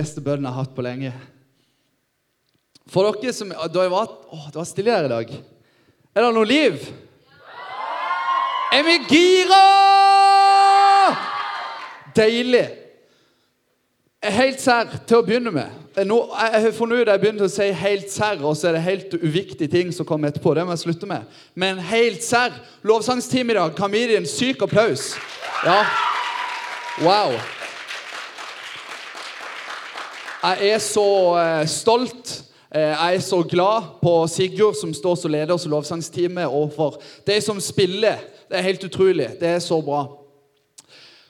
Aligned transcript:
beste 0.00 0.24
bønnen 0.24 0.48
jeg 0.48 0.54
har 0.56 0.64
hatt 0.64 0.74
på 0.76 0.84
lenge. 0.84 1.12
For 2.90 3.06
dere 3.20 3.34
som 3.36 3.52
da 3.52 3.84
jeg 3.86 3.92
var, 3.92 4.10
det 4.50 4.58
var 4.58 4.68
stille 4.68 4.96
her 4.96 5.06
i 5.06 5.12
dag. 5.12 5.32
Er 6.10 6.26
det 6.26 6.34
noe 6.34 6.48
liv? 6.48 6.80
Er 8.74 8.86
vi 8.86 8.96
gira? 9.10 9.64
Deilig. 12.16 12.66
Helt 14.20 14.60
serr 14.60 14.90
til 15.08 15.20
å 15.20 15.24
begynne 15.24 15.52
med. 15.54 15.76
Nå, 16.06 16.16
jeg 16.34 16.62
har 16.66 16.74
funnet 16.76 17.00
ut 17.00 17.08
jeg 17.08 17.22
begynte 17.22 17.46
å 17.46 17.52
si 17.52 17.70
helt 17.74 18.10
serr, 18.12 18.42
og 18.44 18.56
så 18.58 18.68
er 18.68 18.76
det 18.76 18.82
helt 18.84 19.14
uviktige 19.16 19.70
ting 19.70 19.94
som 19.94 20.06
kommer 20.06 20.30
etterpå. 20.30 20.52
Det 20.54 20.66
må 20.66 20.74
jeg 20.76 20.84
slutte 20.84 21.08
med. 21.08 21.38
Men 21.54 21.80
helt 21.90 22.26
serr. 22.26 22.58
Lovsangsteam 22.86 23.50
i 23.50 23.58
dag. 23.58 23.72
Kan 23.78 23.94
vi 23.94 24.04
gi 24.04 24.12
dem 24.12 24.22
en 24.24 24.28
syk 24.30 24.66
applaus? 24.66 25.14
Ja. 25.64 25.80
Wow. 27.00 27.38
Jeg 30.40 30.70
er 30.72 30.78
så 30.80 31.08
eh, 31.36 31.66
stolt. 31.68 32.30
Eh, 32.72 32.80
jeg 32.80 33.16
er 33.16 33.20
så 33.20 33.42
glad 33.44 33.90
på 34.00 34.12
Sigurd, 34.26 34.78
som 34.80 34.94
står 34.96 35.18
som 35.20 35.32
leder 35.34 35.58
som 35.60 35.72
lovsangsteamet, 35.74 36.46
og 36.48 36.72
for 36.72 36.96
de 37.28 37.36
som 37.44 37.60
spiller. 37.60 38.22
Det 38.48 38.56
er 38.56 38.64
helt 38.64 38.86
utrolig. 38.88 39.26
Det 39.40 39.48
er 39.48 39.58
så 39.60 39.82
bra. 39.84 40.06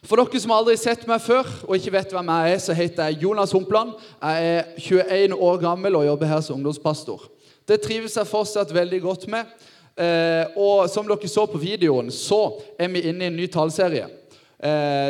For 0.07 0.15
dere 0.15 0.43
som 0.45 0.55
aldri 0.55 0.77
har 0.77 0.83
sett 0.85 1.03
meg 1.11 1.25
før 1.25 1.51
og 1.67 1.75
ikke 1.75 1.97
vet 1.97 2.15
hvem 2.15 2.31
jeg 2.37 2.55
er, 2.55 2.63
så 2.63 2.79
heter 2.79 3.11
jeg 3.11 3.25
Jonas 3.25 3.57
Humpland. 3.57 3.99
Jeg 4.23 4.55
er 4.55 4.71
21 4.79 5.35
år 5.35 5.61
gammel 5.67 5.99
og 5.99 6.07
jobber 6.07 6.31
her 6.31 6.47
som 6.47 6.61
ungdomspastor. 6.61 7.27
Det 7.67 7.83
trives 7.83 8.15
jeg 8.17 8.31
fortsatt 8.31 8.71
veldig 8.75 9.03
godt 9.03 9.27
med. 9.33 9.51
Eh, 9.99 10.55
og 10.55 10.87
som 10.89 11.11
dere 11.11 11.35
så 11.35 11.51
på 11.51 11.59
videoen, 11.59 12.15
så 12.15 12.61
er 12.79 12.95
vi 12.95 13.09
inne 13.11 13.27
i 13.27 13.35
en 13.35 13.39
ny 13.43 13.51
taleserie 13.51 14.07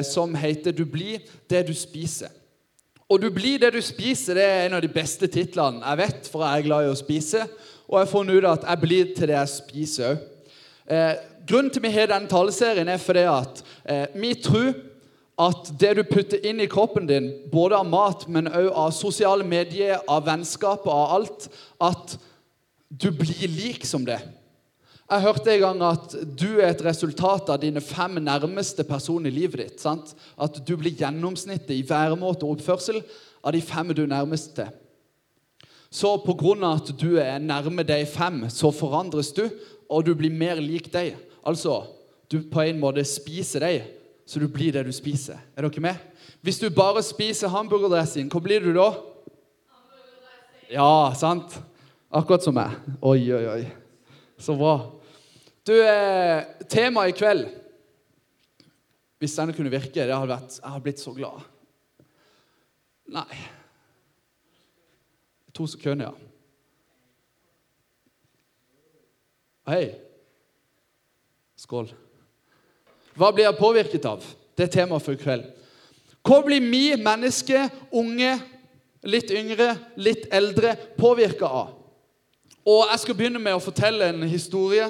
som 0.07 0.35
heter 0.35 0.71
'Du 0.71 0.85
blir 0.85 1.19
det 1.51 1.67
du 1.67 1.73
spiser'. 1.75 2.40
Og 3.11 3.23
'Du 3.23 3.31
blir 3.31 3.59
det 3.59 3.73
du 3.73 3.81
spiser' 3.83 4.35
det 4.35 4.45
er 4.45 4.67
en 4.67 4.75
av 4.79 4.83
de 4.83 4.89
beste 4.89 5.27
titlene 5.27 5.83
jeg 5.83 5.99
vet, 5.99 6.29
for 6.31 6.45
jeg 6.45 6.59
er 6.59 6.67
glad 6.67 6.85
i 6.87 6.93
å 6.93 6.99
spise. 6.99 7.43
Og 7.89 7.99
jeg 7.99 8.07
har 8.07 8.13
funnet 8.13 8.37
ut 8.39 8.45
at 8.45 8.67
jeg 8.69 8.81
blir 8.81 9.15
til 9.17 9.29
det 9.29 9.35
jeg 9.35 9.49
spiser 9.49 10.11
òg. 10.11 10.21
Eh, 10.91 11.15
grunnen 11.47 11.71
til 11.71 11.83
vi 11.83 11.91
har 11.91 12.07
denne 12.07 12.31
taleserien, 12.31 12.89
er 12.89 13.03
fordi 13.03 13.27
at 13.27 13.65
eh, 13.85 14.07
vi 14.15 14.35
tror 14.35 14.75
at 15.41 15.73
det 15.81 15.97
du 15.97 16.03
putter 16.05 16.47
inn 16.47 16.61
i 16.61 16.69
kroppen 16.71 17.07
din, 17.09 17.33
både 17.51 17.81
av 17.81 17.87
mat, 17.89 18.29
men 18.29 18.47
òg 18.47 18.71
av 18.71 18.91
sosiale 18.95 19.45
medier, 19.45 19.99
av 20.09 20.27
vennskap 20.27 20.87
og 20.87 20.95
av 20.95 21.15
alt, 21.19 21.49
at 21.81 22.19
du 22.91 23.11
blir 23.11 23.49
lik 23.49 23.87
som 23.87 24.05
det. 24.07 24.21
Jeg 25.11 25.25
hørte 25.25 25.51
en 25.51 25.63
gang 25.65 25.81
at 25.83 26.13
du 26.39 26.61
er 26.61 26.69
et 26.69 26.85
resultat 26.87 27.49
av 27.51 27.59
dine 27.59 27.81
fem 27.83 28.21
nærmeste 28.23 28.85
personer 28.87 29.27
i 29.27 29.35
livet 29.41 29.59
ditt. 29.59 29.81
sant? 29.83 30.13
At 30.39 30.61
du 30.63 30.77
blir 30.79 30.95
gjennomsnittet 30.95 31.73
i 31.75 31.87
væremåte 31.87 32.47
og 32.47 32.61
oppførsel 32.61 33.01
av 33.43 33.57
de 33.57 33.63
fem 33.65 33.91
du 33.91 34.05
er 34.05 34.13
nærmest 34.13 34.55
til. 34.55 34.69
Så 35.91 36.15
pga. 36.23 36.75
at 36.75 36.93
du 37.01 37.19
er 37.19 37.41
nærme 37.41 37.83
de 37.83 38.07
fem, 38.07 38.49
så 38.49 38.71
forandres 38.71 39.33
du, 39.33 39.51
og 39.91 40.05
du 40.05 40.15
blir 40.15 40.31
mer 40.31 40.61
lik 40.61 40.93
deg. 40.93 41.17
Altså, 41.45 41.87
du 42.31 42.43
på 42.43 42.61
en 42.61 42.79
måte 42.79 43.03
spiser 43.05 43.61
deg, 43.61 43.83
så 44.25 44.39
du 44.39 44.47
blir 44.47 44.73
det 44.73 44.87
du 44.87 44.93
spiser. 44.93 45.43
Er 45.57 45.67
dere 45.67 45.81
med? 45.81 45.97
Hvis 46.41 46.61
du 46.61 46.71
bare 46.71 47.03
spiser 47.03 47.49
hamburgerdressing, 47.49 48.31
hva 48.31 48.41
blir 48.41 48.63
du 48.63 48.73
da? 48.79 48.93
Ja, 50.71 51.11
sant? 51.19 51.59
Akkurat 52.13 52.47
som 52.47 52.55
meg. 52.55 52.79
Oi, 53.03 53.27
oi, 53.35 53.47
oi. 53.51 53.67
Så 54.39 54.55
bra. 54.55 55.00
Du, 55.67 55.75
eh, 55.77 56.45
Temaet 56.69 57.13
i 57.13 57.17
kveld 57.19 57.49
Hvis 59.21 59.37
denne 59.37 59.53
kunne 59.53 59.73
virke 59.73 60.07
det 60.07 60.15
hadde 60.15 60.33
vært, 60.33 60.57
Jeg 60.63 60.71
har 60.73 60.85
blitt 60.85 61.03
så 61.03 61.13
glad. 61.13 61.43
Nei 63.11 63.41
To 65.53 65.67
sekunder, 65.67 66.13
ja. 66.13 66.15
Hei. 69.69 69.91
Skål. 71.59 71.91
Hva 73.19 73.29
blir 73.35 73.45
jeg 73.45 73.59
påvirket 73.59 74.07
av? 74.09 74.25
Det 74.57 74.65
er 74.69 74.73
temaet 74.73 75.05
for 75.05 75.13
i 75.13 75.21
kveld. 75.21 75.45
Hva 76.25 76.39
blir 76.47 76.65
vi 76.65 76.97
mennesker, 76.97 77.69
unge, 77.93 78.33
litt 79.05 79.31
yngre, 79.35 79.75
litt 80.01 80.31
eldre, 80.33 80.73
påvirka 80.97 81.51
av? 81.61 81.75
Og 82.65 82.89
Jeg 82.93 83.03
skal 83.05 83.19
begynne 83.19 83.43
med 83.43 83.59
å 83.59 83.63
fortelle 83.63 84.09
en 84.15 84.25
historie 84.31 84.89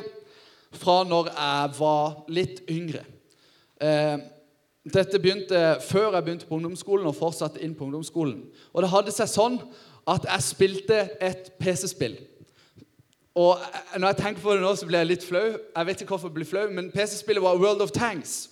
fra 0.72 1.02
når 1.04 1.30
jeg 1.34 1.72
var 1.78 2.18
litt 2.30 2.62
yngre. 2.70 3.02
Eh, 3.80 4.18
dette 4.90 5.20
begynte 5.20 5.78
før 5.84 6.14
jeg 6.14 6.24
begynte 6.24 6.48
på 6.48 6.56
ungdomsskolen 6.56 7.08
og 7.10 7.16
fortsatte 7.18 7.60
inn 7.64 7.74
på 7.74 7.84
ungdomsskolen. 7.84 8.44
Og 8.72 8.82
Det 8.82 8.90
hadde 8.90 9.14
seg 9.14 9.28
sånn 9.28 9.58
at 10.08 10.24
jeg 10.24 10.46
spilte 10.46 11.00
et 11.20 11.52
PC-spill. 11.60 12.16
Og 13.34 13.58
Når 13.98 14.06
jeg 14.08 14.16
tenker 14.16 14.42
på 14.42 14.54
det 14.54 14.62
nå, 14.62 14.74
så 14.74 14.86
blir 14.86 14.98
jeg 14.98 15.10
litt 15.12 15.26
flau. 15.26 15.58
Jeg 15.76 15.86
vet 15.86 16.00
ikke 16.00 16.14
hvorfor 16.16 16.28
jeg 16.28 16.34
blir 16.34 16.48
flau, 16.48 16.66
men 16.70 16.90
PC-spillet 16.90 17.42
var 17.42 17.60
World 17.60 17.82
of 17.82 17.90
Tanks. 17.90 18.48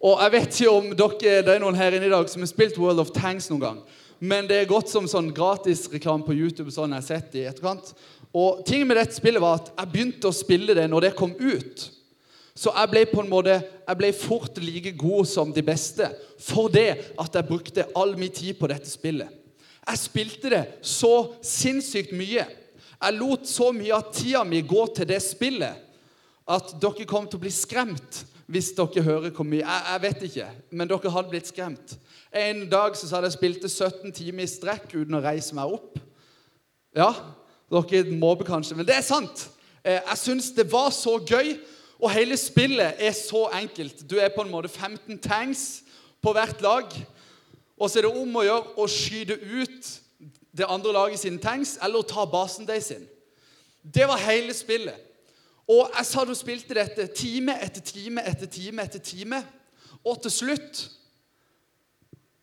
Og 0.00 0.20
jeg 0.22 0.32
vet 0.32 0.60
ikke 0.60 0.70
om 0.70 0.90
dere, 0.96 1.42
det 1.42 1.54
er 1.54 1.60
noen 1.62 1.76
her 1.76 1.94
inne 1.96 2.08
i 2.08 2.12
dag 2.12 2.28
som 2.28 2.42
har 2.44 2.50
spilt 2.50 2.78
World 2.78 3.00
of 3.00 3.10
Tanks 3.16 3.50
noen 3.50 3.62
gang. 3.62 3.78
Men 4.20 4.48
det 4.48 4.56
er 4.56 4.68
godt 4.70 4.88
som 4.88 5.08
sånn 5.08 5.32
gratisreklame 5.36 6.24
på 6.24 6.36
YouTube. 6.36 6.70
sånn 6.72 6.94
jeg 6.94 7.02
har 7.02 7.06
sett 7.06 7.34
i 7.36 7.44
etterkant. 7.48 7.92
Og 8.36 8.60
ting 8.68 8.84
med 8.84 8.98
dette 9.00 9.16
spillet 9.16 9.40
var 9.40 9.62
at 9.62 9.70
jeg 9.72 9.92
begynte 9.92 10.28
å 10.28 10.36
spille 10.36 10.76
det 10.76 10.84
når 10.92 11.08
det 11.08 11.16
kom 11.16 11.32
ut. 11.38 11.86
Så 12.56 12.72
jeg 12.72 12.92
ble 12.92 13.02
på 13.08 13.20
en 13.20 13.30
måte, 13.30 13.56
jeg 13.60 14.00
ble 14.00 14.12
fort 14.16 14.60
like 14.60 14.92
god 14.96 15.28
som 15.28 15.52
de 15.52 15.64
beste 15.64 16.08
for 16.40 16.72
det 16.72 17.16
at 17.20 17.36
jeg 17.36 17.48
brukte 17.48 17.88
all 17.96 18.14
min 18.16 18.32
tid 18.32 18.56
på 18.60 18.68
dette 18.72 18.88
spillet. 18.88 19.28
Jeg 19.86 20.02
spilte 20.02 20.52
det 20.52 20.62
så 20.84 21.12
sinnssykt 21.44 22.14
mye. 22.16 22.46
Jeg 22.96 23.16
lot 23.18 23.44
så 23.48 23.70
mye 23.76 23.94
av 23.94 24.08
tida 24.12 24.42
mi 24.44 24.62
gå 24.64 24.86
til 24.96 25.08
det 25.08 25.20
spillet 25.22 25.84
at 26.46 26.72
dere 26.80 27.06
kom 27.08 27.28
til 27.28 27.38
å 27.38 27.44
bli 27.44 27.52
skremt 27.52 28.24
hvis 28.50 28.72
dere 28.76 29.02
hører 29.02 29.32
hvor 29.34 29.46
mye 29.46 29.64
jeg, 29.64 29.84
jeg, 29.90 30.02
vet 30.04 30.20
ikke, 30.28 30.48
men 30.78 30.90
dere 30.90 31.12
hadde 31.12 31.32
blitt 31.32 31.50
skremt. 31.50 31.96
En 32.30 32.64
dag 32.70 32.94
så 32.98 33.08
hadde 33.10 33.30
jeg 33.30 33.38
spilt 33.38 33.66
17 33.66 34.14
timer 34.14 34.46
i 34.46 34.50
strekk 34.50 34.92
uten 34.94 35.18
å 35.18 35.22
reise 35.24 35.56
meg 35.56 35.72
opp. 35.76 35.98
Ja, 36.96 37.10
dere 37.70 38.04
måper 38.14 38.46
kanskje, 38.46 38.76
men 38.76 38.86
det 38.86 38.96
er 38.96 39.06
sant. 39.06 39.48
Eh, 39.84 40.00
jeg 40.00 40.18
syns 40.18 40.50
det 40.54 40.68
var 40.72 40.90
så 40.94 41.18
gøy. 41.18 41.56
Og 41.96 42.12
hele 42.12 42.36
spillet 42.36 42.98
er 42.98 43.12
så 43.16 43.46
enkelt. 43.56 44.10
Du 44.10 44.18
er 44.20 44.28
på 44.28 44.42
en 44.44 44.50
måte 44.50 44.68
15 44.68 45.18
tanks 45.18 45.82
på 46.22 46.32
hvert 46.36 46.60
lag. 46.60 46.90
Og 47.78 47.90
så 47.90 47.98
er 47.98 48.06
det 48.06 48.20
om 48.20 48.36
å 48.36 48.44
gjøre 48.44 48.74
å 48.76 48.88
skyte 48.90 49.38
ut 49.40 49.92
det 50.56 50.68
andre 50.68 50.92
laget 50.92 51.20
sine 51.20 51.40
tanks 51.40 51.76
eller 51.82 52.00
å 52.00 52.08
ta 52.08 52.24
basen 52.28 52.68
deres 52.68 52.90
sin. 52.92 53.06
Det 53.80 54.06
var 54.08 54.20
hele 54.20 54.54
spillet. 54.56 54.96
Og 55.68 55.90
jeg 55.96 56.06
sa 56.06 56.24
du 56.24 56.34
spilte 56.36 56.76
dette 56.76 57.08
time 57.16 57.56
etter 57.62 57.82
time 57.84 58.22
etter 58.22 58.46
time 58.46 58.82
etter 58.82 59.02
time. 59.02 59.40
Og 60.04 60.20
til 60.22 60.30
slutt 60.32 60.84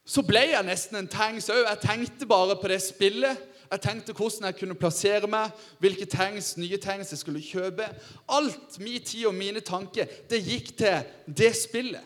så 0.06 0.22
ble 0.28 0.42
jeg 0.52 0.68
nesten 0.68 1.00
en 1.00 1.08
tanks 1.08 1.48
òg. 1.50 1.64
Jeg 1.64 1.84
tenkte 1.86 2.28
bare 2.28 2.58
på 2.60 2.68
det 2.68 2.82
spillet. 2.84 3.40
Jeg 3.74 3.82
tenkte 3.82 4.14
hvordan 4.14 4.46
jeg 4.46 4.56
kunne 4.60 4.76
plassere 4.78 5.28
meg, 5.28 5.50
hvilke 5.82 6.06
tanks, 6.06 6.52
nye 6.62 6.78
tanks 6.78 7.10
jeg 7.10 7.22
skulle 7.24 7.42
kjøpe. 7.42 7.88
Alt 8.30 8.78
min 8.78 9.02
tid 9.02 9.26
og 9.26 9.34
mine 9.34 9.64
tanker 9.66 10.06
det 10.30 10.44
gikk 10.46 10.76
til 10.78 11.08
det 11.26 11.50
spillet. 11.58 12.04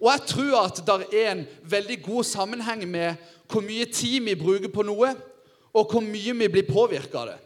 Og 0.00 0.08
jeg 0.10 0.24
tror 0.26 0.56
at 0.64 0.80
det 0.82 1.20
er 1.20 1.30
en 1.30 1.44
veldig 1.62 2.00
god 2.02 2.24
sammenheng 2.26 2.82
med 2.90 3.14
hvor 3.46 3.62
mye 3.62 3.86
tid 3.86 4.18
vi 4.26 4.34
bruker 4.34 4.72
på 4.72 4.82
noe, 4.82 5.12
og 5.72 5.92
hvor 5.92 6.02
mye 6.02 6.34
vi 6.34 6.50
blir 6.50 6.66
påvirka 6.66 7.22
av 7.22 7.30
det. 7.30 7.38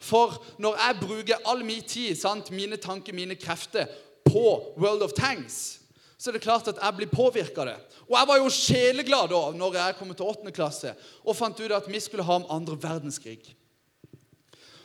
For 0.00 0.36
når 0.60 0.76
jeg 0.84 1.00
bruker 1.00 1.48
all 1.48 1.64
min 1.64 1.82
tid, 1.82 2.12
sant, 2.16 2.52
mine 2.52 2.76
tanker, 2.76 3.16
mine 3.16 3.40
krefter, 3.40 3.88
på 4.24 4.74
World 4.76 5.02
of 5.02 5.16
Tanks, 5.16 5.79
så 6.20 6.28
er 6.28 6.36
det 6.36 6.44
klart 6.44 6.68
at 6.68 6.76
jeg 6.76 6.96
blir 6.98 7.08
påvirka 7.08 7.62
av 7.62 7.70
det. 7.70 7.76
Og 8.04 8.16
jeg 8.18 8.28
var 8.28 8.40
jo 8.42 8.52
sjeleglad 8.52 9.30
da 9.32 9.40
når 9.56 9.78
jeg 9.78 9.96
kom 9.96 10.10
til 10.12 10.28
8. 10.28 10.52
klasse 10.52 10.92
og 11.24 11.36
fant 11.36 11.60
ut 11.60 11.72
at 11.72 11.86
vi 11.88 12.00
skulle 12.00 12.26
ha 12.28 12.36
om 12.36 12.44
andre 12.52 12.76
verdenskrig. 12.82 13.54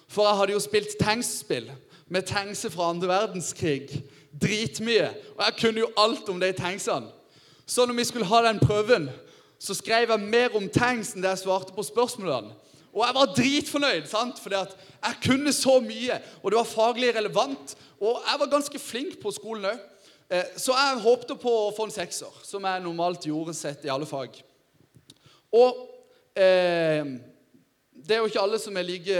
For 0.08 0.24
jeg 0.24 0.40
hadde 0.40 0.56
jo 0.56 0.62
spilt 0.64 0.96
tankspill 1.02 1.68
med 2.08 2.28
tankser 2.30 2.72
fra 2.72 2.88
andre 2.94 3.10
verdenskrig 3.12 3.90
dritmye. 4.42 5.10
Og 5.36 5.44
jeg 5.44 5.58
kunne 5.60 5.84
jo 5.84 5.92
alt 5.98 6.30
om 6.32 6.40
de 6.40 6.52
tanksene. 6.56 7.12
Så 7.66 7.86
når 7.86 7.98
vi 7.98 8.06
skulle 8.08 8.30
ha 8.30 8.42
den 8.46 8.62
prøven, 8.62 9.10
så 9.60 9.74
skrev 9.74 10.12
jeg 10.12 10.30
mer 10.30 10.56
om 10.56 10.70
tanks 10.70 11.16
enn 11.16 11.24
det 11.24 11.34
jeg 11.34 11.44
svarte 11.44 11.74
på 11.76 11.84
spørsmålene. 11.84 12.54
Og 12.96 13.02
jeg 13.04 13.16
var 13.18 13.34
dritfornøyd, 13.36 14.06
sant? 14.08 14.40
fordi 14.40 14.56
at 14.56 14.76
jeg 15.04 15.20
kunne 15.26 15.52
så 15.54 15.80
mye, 15.84 16.20
og 16.44 16.52
det 16.52 16.58
var 16.62 16.70
faglig 16.70 17.10
relevant. 17.16 17.76
Og 18.00 18.22
jeg 18.24 18.40
var 18.40 18.52
ganske 18.54 18.80
flink 18.80 19.18
på 19.20 19.34
skolen 19.36 19.68
òg. 19.74 19.82
Eh, 20.30 20.44
så 20.58 20.74
jeg 20.74 21.02
håpte 21.04 21.36
på 21.38 21.52
å 21.68 21.74
få 21.76 21.86
en 21.86 21.94
sekser, 21.94 22.34
som 22.44 22.64
jeg 22.66 22.84
normalt 22.84 23.28
gjorde 23.30 23.54
sett 23.54 23.86
i 23.86 23.92
alle 23.94 24.08
fag. 24.10 24.40
Og 25.54 25.84
eh, 26.34 27.06
det 27.96 28.16
er 28.16 28.24
jo 28.24 28.32
ikke 28.32 28.42
alle 28.42 28.60
som 28.62 28.78
er 28.78 28.88
like 28.88 29.20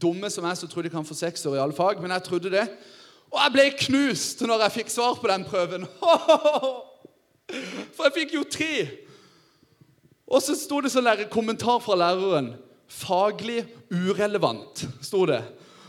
dumme 0.00 0.30
som 0.32 0.46
jeg 0.48 0.56
som 0.56 0.70
tror 0.70 0.86
de 0.86 0.92
kan 0.92 1.04
få 1.04 1.16
sekser 1.16 1.54
i 1.54 1.60
alle 1.60 1.76
fag, 1.76 2.00
men 2.00 2.14
jeg 2.16 2.24
trodde 2.30 2.54
det. 2.54 2.64
Og 3.28 3.40
jeg 3.42 3.54
ble 3.54 3.66
knust 3.82 4.40
når 4.46 4.64
jeg 4.66 4.76
fikk 4.78 4.94
svar 4.94 5.18
på 5.20 5.28
den 5.28 5.44
prøven. 5.48 5.86
For 7.94 8.06
jeg 8.06 8.14
fikk 8.14 8.34
jo 8.38 8.44
tre. 8.48 8.86
Og 10.30 10.40
så 10.40 10.54
sto 10.56 10.80
det 10.80 10.92
sånn 10.94 11.26
kommentar 11.32 11.82
fra 11.84 11.98
læreren. 11.98 12.54
'Faglig 12.94 13.64
urelevant', 13.90 14.84
sto 15.02 15.24
det. 15.26 15.40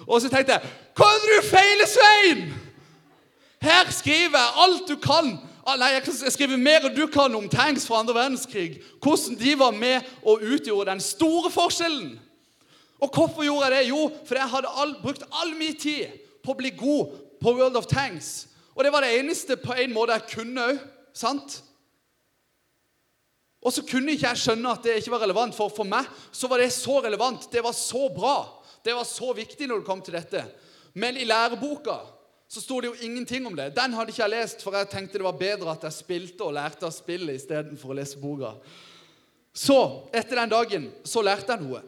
Og 0.08 0.22
så 0.22 0.30
tenkte 0.32 0.56
jeg 0.56 0.64
det 0.64 1.10
du 1.28 1.36
feiler, 1.46 1.86
Svein? 1.86 2.65
Her 3.66 3.90
skriver 3.92 4.38
jeg 4.38 4.58
alt 4.62 4.88
du 4.90 4.96
kan. 5.02 5.36
Ah, 5.66 5.78
nei, 5.82 5.96
jeg 5.96 6.34
skriver 6.34 6.62
mer 6.62 6.86
enn 6.86 6.94
du 6.94 7.08
kan 7.10 7.34
om 7.34 7.48
tanks 7.50 7.88
fra 7.90 8.04
andre 8.04 8.14
verdenskrig. 8.14 8.78
Hvordan 9.02 9.38
de 9.40 9.56
var 9.58 9.74
med 9.74 10.06
og 10.22 10.44
utgjorde 10.46 10.92
den 10.92 11.02
store 11.02 11.50
forskjellen. 11.50 12.20
Og 13.02 13.10
hvorfor 13.10 13.44
gjorde 13.44 13.72
jeg 13.72 13.76
det? 13.76 13.88
Jo, 13.90 14.10
fordi 14.26 14.42
jeg 14.42 14.52
hadde 14.54 14.74
all, 14.82 14.94
brukt 15.02 15.24
all 15.42 15.56
min 15.58 15.78
tid 15.82 16.14
på 16.46 16.54
å 16.54 16.60
bli 16.60 16.72
god 16.78 17.16
på 17.42 17.54
World 17.58 17.80
of 17.80 17.90
Tanks. 17.90 18.48
Og 18.76 18.86
det 18.86 18.92
var 18.94 19.02
det 19.02 19.16
eneste 19.18 19.58
på 19.58 19.74
en 19.74 19.96
måte 19.96 20.14
jeg 20.14 20.36
kunne 20.36 20.68
òg. 20.70 20.84
Sant? 21.16 21.62
Og 23.66 23.74
så 23.74 23.82
kunne 23.88 24.14
ikke 24.14 24.28
jeg 24.30 24.44
skjønne 24.44 24.76
at 24.76 24.84
det 24.86 25.00
ikke 25.00 25.16
var 25.16 25.24
relevant, 25.26 25.56
for 25.58 25.74
for 25.74 25.90
meg 25.90 26.06
så 26.30 26.50
var 26.52 26.62
det 26.62 26.70
så 26.76 27.00
relevant. 27.02 27.48
Det 27.50 27.64
var 27.66 27.74
så 27.74 28.10
bra. 28.14 28.36
Det 28.86 28.94
var 28.94 29.08
så 29.10 29.32
viktig 29.34 29.66
når 29.66 29.82
det 29.82 29.88
kom 29.88 30.04
til 30.06 30.20
dette. 30.20 30.44
Men 30.94 31.18
i 31.18 31.26
læreboka 31.26 31.98
så 32.48 32.62
sto 32.62 32.80
det 32.82 32.92
jo 32.92 33.06
ingenting 33.08 33.48
om 33.48 33.56
det. 33.58 33.72
Den 33.76 33.94
hadde 33.98 34.14
ikke 34.14 34.22
jeg 34.22 34.34
lest, 34.36 34.62
for 34.64 34.76
jeg 34.78 34.90
tenkte 34.92 35.18
det 35.20 35.26
var 35.26 35.40
bedre 35.40 35.74
at 35.74 35.88
jeg 35.88 35.98
spilte 35.98 36.46
og 36.46 36.54
lærte 36.56 36.86
av 36.86 36.94
spillet 36.94 37.40
istedenfor 37.40 37.92
å 37.92 37.98
lese 37.98 38.22
boka. 38.22 38.54
Så, 39.56 39.80
etter 40.14 40.38
den 40.42 40.52
dagen, 40.52 40.90
så 41.08 41.24
lærte 41.26 41.56
jeg 41.56 41.64
noe. 41.64 41.82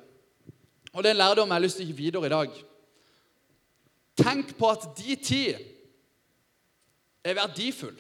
Og 0.94 1.04
det 1.04 1.12
er 1.12 1.18
en 1.18 1.22
lærdom 1.22 1.52
jeg 1.52 1.60
har 1.60 1.66
lyst 1.66 1.78
til 1.78 1.86
å 1.86 1.90
gi 1.92 1.98
videre 1.98 2.30
i 2.30 2.34
dag. 2.34 2.60
Tenk 4.18 4.56
på 4.58 4.70
at 4.74 4.88
de 4.98 5.16
tid 5.22 5.60
er 7.28 7.38
verdifull. 7.38 7.98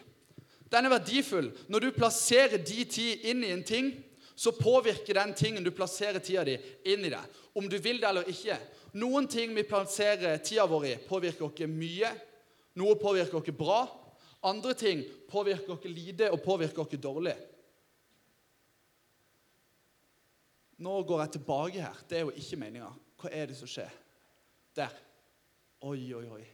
Den 0.71 0.87
er 0.87 0.95
verdifull. 0.95 1.51
Når 1.67 1.83
du 1.83 1.91
plasserer 1.95 2.57
de 2.57 2.85
tid 2.89 3.27
inn 3.29 3.43
i 3.45 3.51
en 3.53 3.63
ting, 3.63 3.91
så 4.37 4.51
påvirker 4.51 5.17
den 5.17 5.33
tingen 5.33 5.63
du 5.65 5.71
plasserer 5.73 6.21
tida 6.21 6.43
di, 6.45 6.57
inn 6.85 7.05
i 7.05 7.11
deg. 7.13 7.37
Om 7.57 7.69
du 7.69 7.77
vil 7.81 8.01
det 8.01 8.09
eller 8.09 8.29
ikke. 8.29 8.57
Noen 8.97 9.27
ting 9.29 9.53
vi 9.55 9.65
plasserer 9.67 10.39
tida 10.45 10.65
vår 10.69 10.85
i, 10.89 10.95
påvirker 11.09 11.47
oss 11.47 11.63
mye. 11.69 12.11
Noe 12.77 12.97
påvirker 12.99 13.39
oss 13.39 13.57
bra. 13.57 13.81
Andre 14.45 14.73
ting 14.77 15.03
påvirker 15.29 15.73
oss 15.73 15.85
lite 15.89 16.29
og 16.31 16.43
påvirker 16.45 16.83
oss 16.83 16.99
dårlig. 17.01 17.33
Nå 20.77 20.99
går 21.09 21.23
jeg 21.23 21.33
tilbake 21.37 21.81
her. 21.81 22.03
Det 22.09 22.19
er 22.19 22.27
jo 22.27 22.35
ikke 22.37 22.59
meninga. 22.61 22.91
Hva 23.17 23.31
er 23.33 23.49
det 23.49 23.57
som 23.57 23.69
skjer? 23.69 23.89
Der. 24.77 24.93
Oi, 25.89 26.13
oi, 26.13 26.27
oi. 26.37 26.45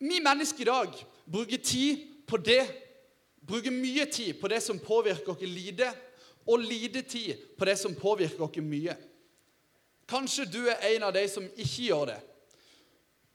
Vi 0.00 0.20
mennesker 0.24 0.64
i 0.64 0.68
dag 0.68 0.96
bruker 1.24 1.60
tid 1.60 2.06
på 2.28 2.40
det. 2.40 2.64
Bruker 3.46 3.70
mye 3.70 4.06
tid 4.10 4.40
på 4.40 4.48
det 4.48 4.62
som 4.64 4.80
påvirker 4.80 5.34
oss 5.34 5.44
lite, 5.44 5.92
og 6.46 6.64
lite 6.64 7.02
tid 7.02 7.36
på 7.58 7.68
det 7.68 7.76
som 7.78 7.94
påvirker 7.94 8.42
oss 8.46 8.56
mye. 8.64 8.96
Kanskje 10.08 10.46
du 10.48 10.60
er 10.70 10.80
en 10.94 11.06
av 11.08 11.14
de 11.14 11.24
som 11.28 11.44
ikke 11.44 11.90
gjør 11.90 12.08
det. 12.14 12.18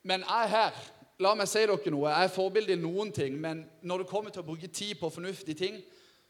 Men 0.04 0.26
jeg 0.26 0.44
er 0.46 0.52
her. 0.56 0.80
La 1.22 1.36
meg 1.38 1.50
si 1.50 1.62
dere 1.62 1.94
noe. 1.94 2.10
Jeg 2.10 2.28
er 2.28 2.34
forbilde 2.34 2.74
i 2.74 2.80
noen 2.82 3.12
ting, 3.14 3.36
men 3.38 3.66
når 3.86 4.02
det 4.02 4.10
kommer 4.10 4.34
til 4.34 4.42
å 4.42 4.48
bruke 4.48 4.72
tid 4.74 4.96
på 4.98 5.12
fornuftige 5.14 5.60
ting, 5.60 5.78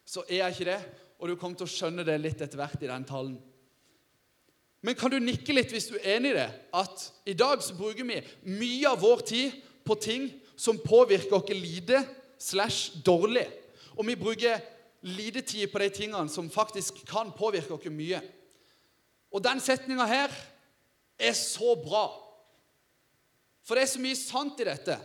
så 0.05 0.25
er 0.27 0.41
jeg 0.41 0.57
ikke 0.57 0.69
det. 0.73 0.81
Og 1.21 1.29
du 1.29 1.37
kommer 1.39 1.59
til 1.59 1.69
å 1.69 1.71
skjønne 1.71 2.03
det 2.03 2.17
litt 2.19 2.41
etter 2.43 2.59
hvert 2.59 2.83
i 2.83 2.89
den 2.89 3.07
talen. 3.07 3.37
Men 4.81 4.97
kan 4.97 5.13
du 5.13 5.19
nikke 5.21 5.53
litt 5.53 5.71
hvis 5.71 5.91
du 5.91 5.97
er 5.99 6.17
enig 6.17 6.33
i 6.33 6.39
det? 6.39 6.49
At 6.73 7.05
i 7.29 7.35
dag 7.37 7.61
så 7.63 7.77
bruker 7.77 8.07
vi 8.07 8.17
mye 8.49 8.89
av 8.89 8.99
vår 9.03 9.21
tid 9.29 9.59
på 9.85 9.95
ting 10.01 10.27
som 10.57 10.81
påvirker 10.81 11.37
oss 11.37 11.53
lite 11.53 12.01
slash 12.41 13.03
dårlig. 13.05 13.45
Og 13.95 14.07
vi 14.09 14.17
bruker 14.17 14.59
lite 15.05 15.41
tid 15.45 15.69
på 15.71 15.79
de 15.81 15.89
tingene 15.93 16.29
som 16.29 16.49
faktisk 16.51 17.03
kan 17.09 17.31
påvirke 17.37 17.77
oss 17.77 17.87
mye. 17.93 18.19
Og 19.31 19.43
den 19.45 19.61
setninga 19.63 20.05
her 20.09 20.33
er 21.21 21.37
så 21.37 21.77
bra. 21.79 22.09
For 23.65 23.77
det 23.77 23.85
er 23.85 23.91
så 23.91 24.01
mye 24.01 24.17
sant 24.17 24.61
i 24.61 24.67
dette. 24.67 24.97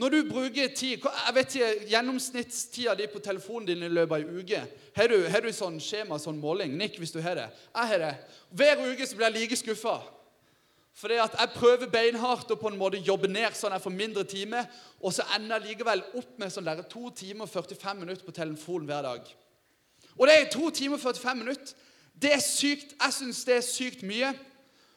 Når 0.00 0.08
du 0.08 0.30
bruker 0.30 0.72
tid 0.74 1.04
jeg 1.04 1.34
vet 1.36 1.54
ikke, 1.54 1.88
Gjennomsnittstida 1.92 2.94
di 2.96 3.06
på 3.12 3.20
telefonen 3.22 3.68
din 3.68 3.84
i 3.84 3.90
løpet 3.92 4.14
av 4.16 4.22
ei 4.22 4.40
uke 4.40 4.62
Har 4.96 5.10
du, 5.12 5.18
har 5.28 5.44
du 5.44 5.50
sånn 5.52 5.76
skjema, 5.82 6.16
sånn 6.18 6.40
måling? 6.40 6.72
Nikk 6.80 6.96
hvis 7.00 7.12
du 7.12 7.20
har 7.22 7.36
det. 7.36 7.46
Jeg 7.74 7.90
har 7.92 8.02
det. 8.06 8.14
Hver 8.56 8.82
uke 8.88 9.06
så 9.06 9.18
blir 9.18 9.28
jeg 9.28 9.36
like 9.36 9.58
skuffa. 9.60 10.00
Fordi 10.94 11.16
at 11.22 11.36
jeg 11.38 11.54
prøver 11.54 11.88
beinhardt 11.92 12.50
å 12.52 12.58
på 12.60 12.68
en 12.68 12.76
måte 12.80 13.00
jobbe 13.00 13.30
ned 13.30 13.54
sånn 13.56 13.72
jeg 13.72 13.84
får 13.84 13.94
mindre 13.94 14.24
time, 14.28 14.60
og 15.00 15.14
så 15.16 15.24
ender 15.36 15.56
jeg 15.56 15.70
likevel 15.70 16.02
opp 16.20 16.34
med 16.40 16.52
sånn 16.52 16.68
der 16.68 16.82
2 16.84 17.12
timer 17.16 17.46
og 17.46 17.52
45 17.54 18.02
minutter 18.02 18.26
på 18.26 18.34
telefonen 18.36 18.90
hver 18.90 19.06
dag. 19.06 19.30
Og 20.18 20.28
det 20.28 20.36
er 20.36 20.50
2 20.52 20.70
timer 20.76 20.98
og 20.98 21.04
45 21.06 21.40
minutter. 21.40 21.72
Det 22.12 22.34
er 22.36 22.44
sykt. 22.44 22.92
Jeg 22.98 23.16
syns 23.16 23.40
det 23.48 23.56
er 23.56 23.64
sykt 23.64 24.04
mye. 24.04 24.34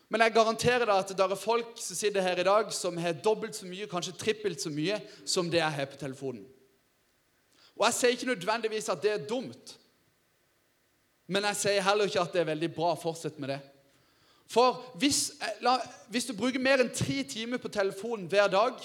Men 0.10 0.22
jeg 0.22 0.36
garanterer 0.36 0.86
deg 0.86 0.96
at 0.96 1.13
det 1.18 1.25
er 1.25 1.40
folk 1.40 1.80
som 1.81 1.98
sitter 1.98 2.22
her 2.22 2.40
i 2.40 2.46
dag, 2.46 2.74
som 2.74 2.98
har 3.02 3.18
dobbelt 3.25 3.57
så 3.57 3.66
mye, 3.69 3.88
kanskje 3.90 4.18
trippelt 4.19 4.62
så 4.62 4.69
mye, 4.74 5.00
som 5.25 5.50
det 5.50 5.62
jeg 5.63 5.78
har 5.80 5.90
på 5.90 5.98
telefonen. 6.02 6.46
Og 7.75 7.88
jeg 7.88 7.98
sier 7.98 8.13
ikke 8.16 8.30
nødvendigvis 8.30 8.90
at 8.94 9.02
det 9.04 9.12
er 9.12 9.25
dumt, 9.28 9.74
men 11.28 11.48
jeg 11.50 11.57
sier 11.60 11.81
heller 11.81 12.06
ikke 12.06 12.22
at 12.22 12.36
det 12.36 12.44
er 12.44 12.52
veldig 12.52 12.69
bra. 12.75 12.92
Fortsett 13.02 13.40
med 13.42 13.50
det. 13.50 13.60
For 14.46 14.78
hvis, 15.02 15.31
eh, 15.42 15.57
la, 15.66 15.80
hvis, 16.13 16.28
du 16.30 16.36
bruker 16.38 16.62
mer 16.62 16.84
enn 16.84 16.94
tre 16.94 17.24
timer 17.25 17.57
på 17.57 17.72
telefonen 17.74 18.28
hver 18.30 18.52
dag, 18.54 18.78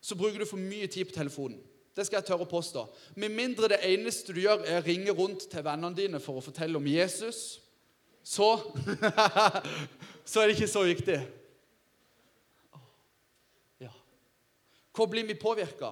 så 0.00 0.16
bruker 0.16 0.42
du 0.42 0.48
for 0.48 0.60
mye 0.60 0.86
tid 0.92 1.08
på 1.08 1.16
telefonen. 1.16 1.56
Det 1.96 2.04
skal 2.06 2.20
jeg 2.20 2.28
tørre 2.28 2.44
å 2.44 2.50
påstå. 2.52 2.84
Med 3.16 3.32
mindre 3.32 3.68
det 3.72 3.80
eneste 3.88 4.36
du 4.36 4.42
gjør, 4.44 4.62
er 4.64 4.80
å 4.80 4.84
ringe 4.84 5.12
rundt 5.16 5.48
til 5.50 5.64
vennene 5.64 5.96
dine 5.96 6.20
for 6.22 6.38
å 6.38 6.44
fortelle 6.44 6.78
om 6.78 6.86
Jesus, 6.86 7.60
så 8.30 8.50
Så 10.30 10.40
er 10.40 10.46
det 10.46 10.54
ikke 10.60 10.70
så 10.70 10.84
viktig. 10.86 11.16
Ja. 13.82 13.90
Hvor 14.94 15.08
blir 15.10 15.26
vi 15.26 15.34
påvirka? 15.34 15.90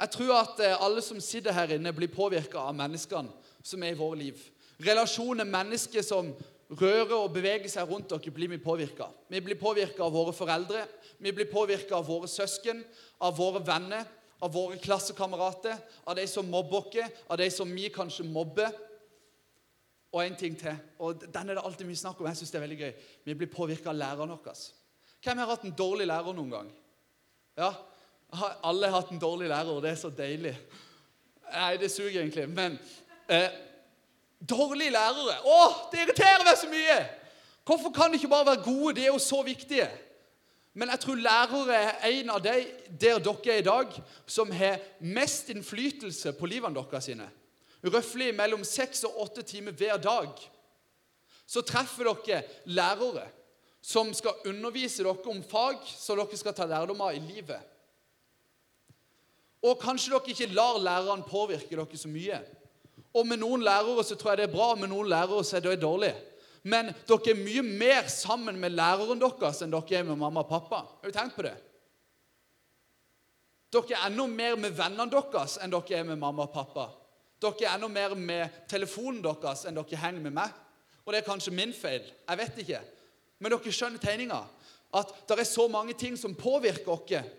Jeg 0.00 0.10
tror 0.16 0.32
at 0.40 0.62
eh, 0.64 0.74
alle 0.82 1.04
som 1.04 1.20
sitter 1.22 1.54
her 1.54 1.76
inne, 1.76 1.92
blir 1.94 2.10
påvirka 2.10 2.58
av 2.58 2.74
menneskene 2.74 3.30
som 3.62 3.84
er 3.86 3.94
i 3.94 4.00
våre 4.00 4.18
liv. 4.18 4.42
Relasjoner, 4.82 5.46
mennesker 5.46 6.02
som 6.02 6.32
rører 6.80 7.14
og 7.20 7.34
beveger 7.36 7.70
seg 7.70 7.86
rundt 7.86 8.10
dere, 8.10 8.34
blir 8.34 8.50
vi 8.50 8.58
påvirka. 8.58 9.10
Vi 9.28 9.44
blir 9.44 9.60
påvirka 9.60 10.02
av 10.08 10.16
våre 10.16 10.34
foreldre, 10.34 10.86
vi 11.18 11.34
blir 11.36 11.52
påvirka 11.52 12.00
av 12.00 12.08
våre 12.08 12.30
søsken, 12.30 12.82
av 13.20 13.36
våre 13.38 13.62
venner, 13.62 14.08
av 14.40 14.54
våre 14.56 14.80
klassekamerater, 14.80 15.76
av 16.08 16.16
de 16.16 16.26
som 16.26 16.48
mobber 16.48 16.80
oss, 16.80 17.18
av 17.28 17.38
de 17.38 17.50
som 17.52 17.70
vi 17.70 17.92
kanskje 17.92 18.26
mobber. 18.26 18.72
Og 20.12 20.24
en 20.26 20.36
ting 20.36 20.56
til, 20.58 20.74
og 20.98 21.22
den 21.22 21.50
er 21.50 21.54
det 21.54 21.62
alltid 21.64 21.86
mye 21.86 21.96
snakk 21.96 22.20
om. 22.20 22.26
jeg 22.26 22.36
synes 22.36 22.50
det 22.50 22.58
er 22.58 22.66
veldig 22.66 22.78
gøy. 22.78 22.92
Vi 23.24 23.34
blir 23.34 23.52
påvirka 23.52 23.92
av 23.92 23.96
læreren 23.96 24.32
vår. 24.34 24.62
Hvem 25.22 25.38
har 25.38 25.46
hatt 25.46 25.64
en 25.64 25.76
dårlig 25.76 26.06
lærer 26.06 26.34
noen 26.34 26.50
gang? 26.50 26.70
Ja, 27.56 27.72
Alle 28.62 28.86
har 28.86 29.00
hatt 29.00 29.10
en 29.10 29.18
dårlig 29.18 29.48
lærer, 29.48 29.70
og 29.70 29.82
det 29.82 29.90
er 29.90 29.98
så 29.98 30.10
deilig. 30.10 30.54
Nei, 31.50 31.76
det 31.76 31.90
suger 31.90 32.20
egentlig. 32.20 32.48
Men 32.48 32.78
eh, 33.28 33.50
Dårlige 34.40 34.92
lærere. 34.94 35.34
Å, 35.44 35.88
det 35.92 36.04
irriterer 36.04 36.46
meg 36.46 36.56
så 36.56 36.68
mye! 36.70 37.00
Hvorfor 37.68 37.92
kan 37.92 38.08
de 38.08 38.16
ikke 38.16 38.30
bare 38.32 38.46
være 38.46 38.62
gode? 38.64 38.94
De 38.96 39.02
er 39.04 39.10
jo 39.12 39.18
så 39.20 39.42
viktige. 39.44 39.84
Men 40.72 40.88
jeg 40.94 41.02
tror 41.02 41.20
lærere 41.20 41.76
er 41.76 42.06
en 42.08 42.30
av 42.32 42.40
de 42.42 42.54
der 43.02 43.20
dere 43.20 43.52
er 43.52 43.60
i 43.60 43.66
dag, 43.66 43.98
som 44.26 44.52
har 44.54 44.80
mest 45.00 45.50
innflytelse 45.52 46.32
på 46.38 46.48
livene 46.48 46.74
deres 46.78 47.10
sine. 47.10 47.26
Røftlig 47.84 48.34
mellom 48.36 48.64
seks 48.66 49.04
og 49.08 49.20
åtte 49.24 49.42
timer 49.46 49.72
hver 49.72 50.00
dag. 50.02 50.32
Så 51.48 51.62
treffer 51.66 52.10
dere 52.10 52.42
lærere 52.68 53.26
som 53.80 54.12
skal 54.14 54.42
undervise 54.46 55.02
dere 55.02 55.32
om 55.32 55.42
fag 55.42 55.80
som 55.88 56.20
dere 56.20 56.38
skal 56.38 56.54
ta 56.56 56.68
lærdom 56.68 57.00
av 57.00 57.16
i 57.16 57.22
livet. 57.24 57.60
Og 59.64 59.80
kanskje 59.80 60.12
dere 60.12 60.32
ikke 60.32 60.52
lar 60.54 60.80
læreren 60.80 61.24
påvirke 61.26 61.76
dere 61.76 62.00
så 62.00 62.08
mye. 62.08 62.40
Og 63.16 63.26
med 63.26 63.40
noen 63.40 63.64
lærere 63.64 64.04
så 64.06 64.16
tror 64.16 64.34
jeg 64.34 64.42
det 64.42 64.48
er 64.48 64.54
bra, 64.54 64.70
og 64.74 64.78
med 64.80 64.92
noen 64.92 65.08
lærere 65.10 65.44
så 65.44 65.58
er 65.58 65.64
det 65.64 65.80
dårlig. 65.82 66.12
Men 66.62 66.92
dere 67.08 67.32
er 67.32 67.40
mye 67.40 67.64
mer 67.64 68.08
sammen 68.12 68.60
med 68.60 68.76
læreren 68.76 69.20
deres 69.20 69.64
enn 69.64 69.72
dere 69.72 69.98
er 69.98 70.06
med 70.06 70.20
mamma 70.20 70.44
og 70.44 70.52
pappa. 70.52 70.84
Har 71.00 71.08
du 71.08 71.16
tenkt 71.16 71.36
på 71.36 71.48
det? 71.48 71.56
Dere 73.72 73.96
er 73.96 74.08
enda 74.10 74.26
mer 74.28 74.56
med 74.60 74.76
vennene 74.76 75.08
deres 75.10 75.56
enn 75.62 75.72
dere 75.72 75.98
er 75.98 76.08
med 76.08 76.20
mamma 76.20 76.44
og 76.46 76.52
pappa. 76.54 76.90
Dere 77.40 77.64
er 77.64 77.74
enda 77.74 77.88
mer 77.88 78.14
med 78.14 78.62
telefonen 78.68 79.22
deres 79.24 79.64
enn 79.68 79.78
dere 79.78 80.00
henger 80.00 80.24
med 80.26 80.34
meg. 80.36 80.56
Og 81.04 81.12
det 81.12 81.22
er 81.22 81.28
kanskje 81.28 81.54
min 81.56 81.72
feil. 81.72 82.04
Jeg 82.04 82.38
vet 82.38 82.58
ikke. 82.64 82.80
Men 83.40 83.54
dere 83.54 83.72
skjønner 83.72 84.02
tegninga. 84.02 84.40
At 84.94 85.12
det 85.28 85.38
er 85.38 85.48
så 85.48 85.68
mange 85.70 85.94
ting 85.96 86.18
som 86.18 86.36
påvirker 86.36 86.92
oss. 86.92 87.30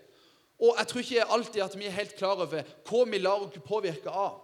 Og 0.62 0.78
jeg 0.78 0.88
tror 0.88 1.00
ikke 1.04 1.28
alltid 1.36 1.62
at 1.62 1.76
vi 1.78 1.86
er 1.86 1.96
helt 1.96 2.16
klar 2.18 2.38
over 2.38 2.62
hva 2.88 3.04
vi 3.10 3.18
lar 3.18 3.46
oss 3.46 3.62
påvirke 3.66 4.10
av. 4.10 4.40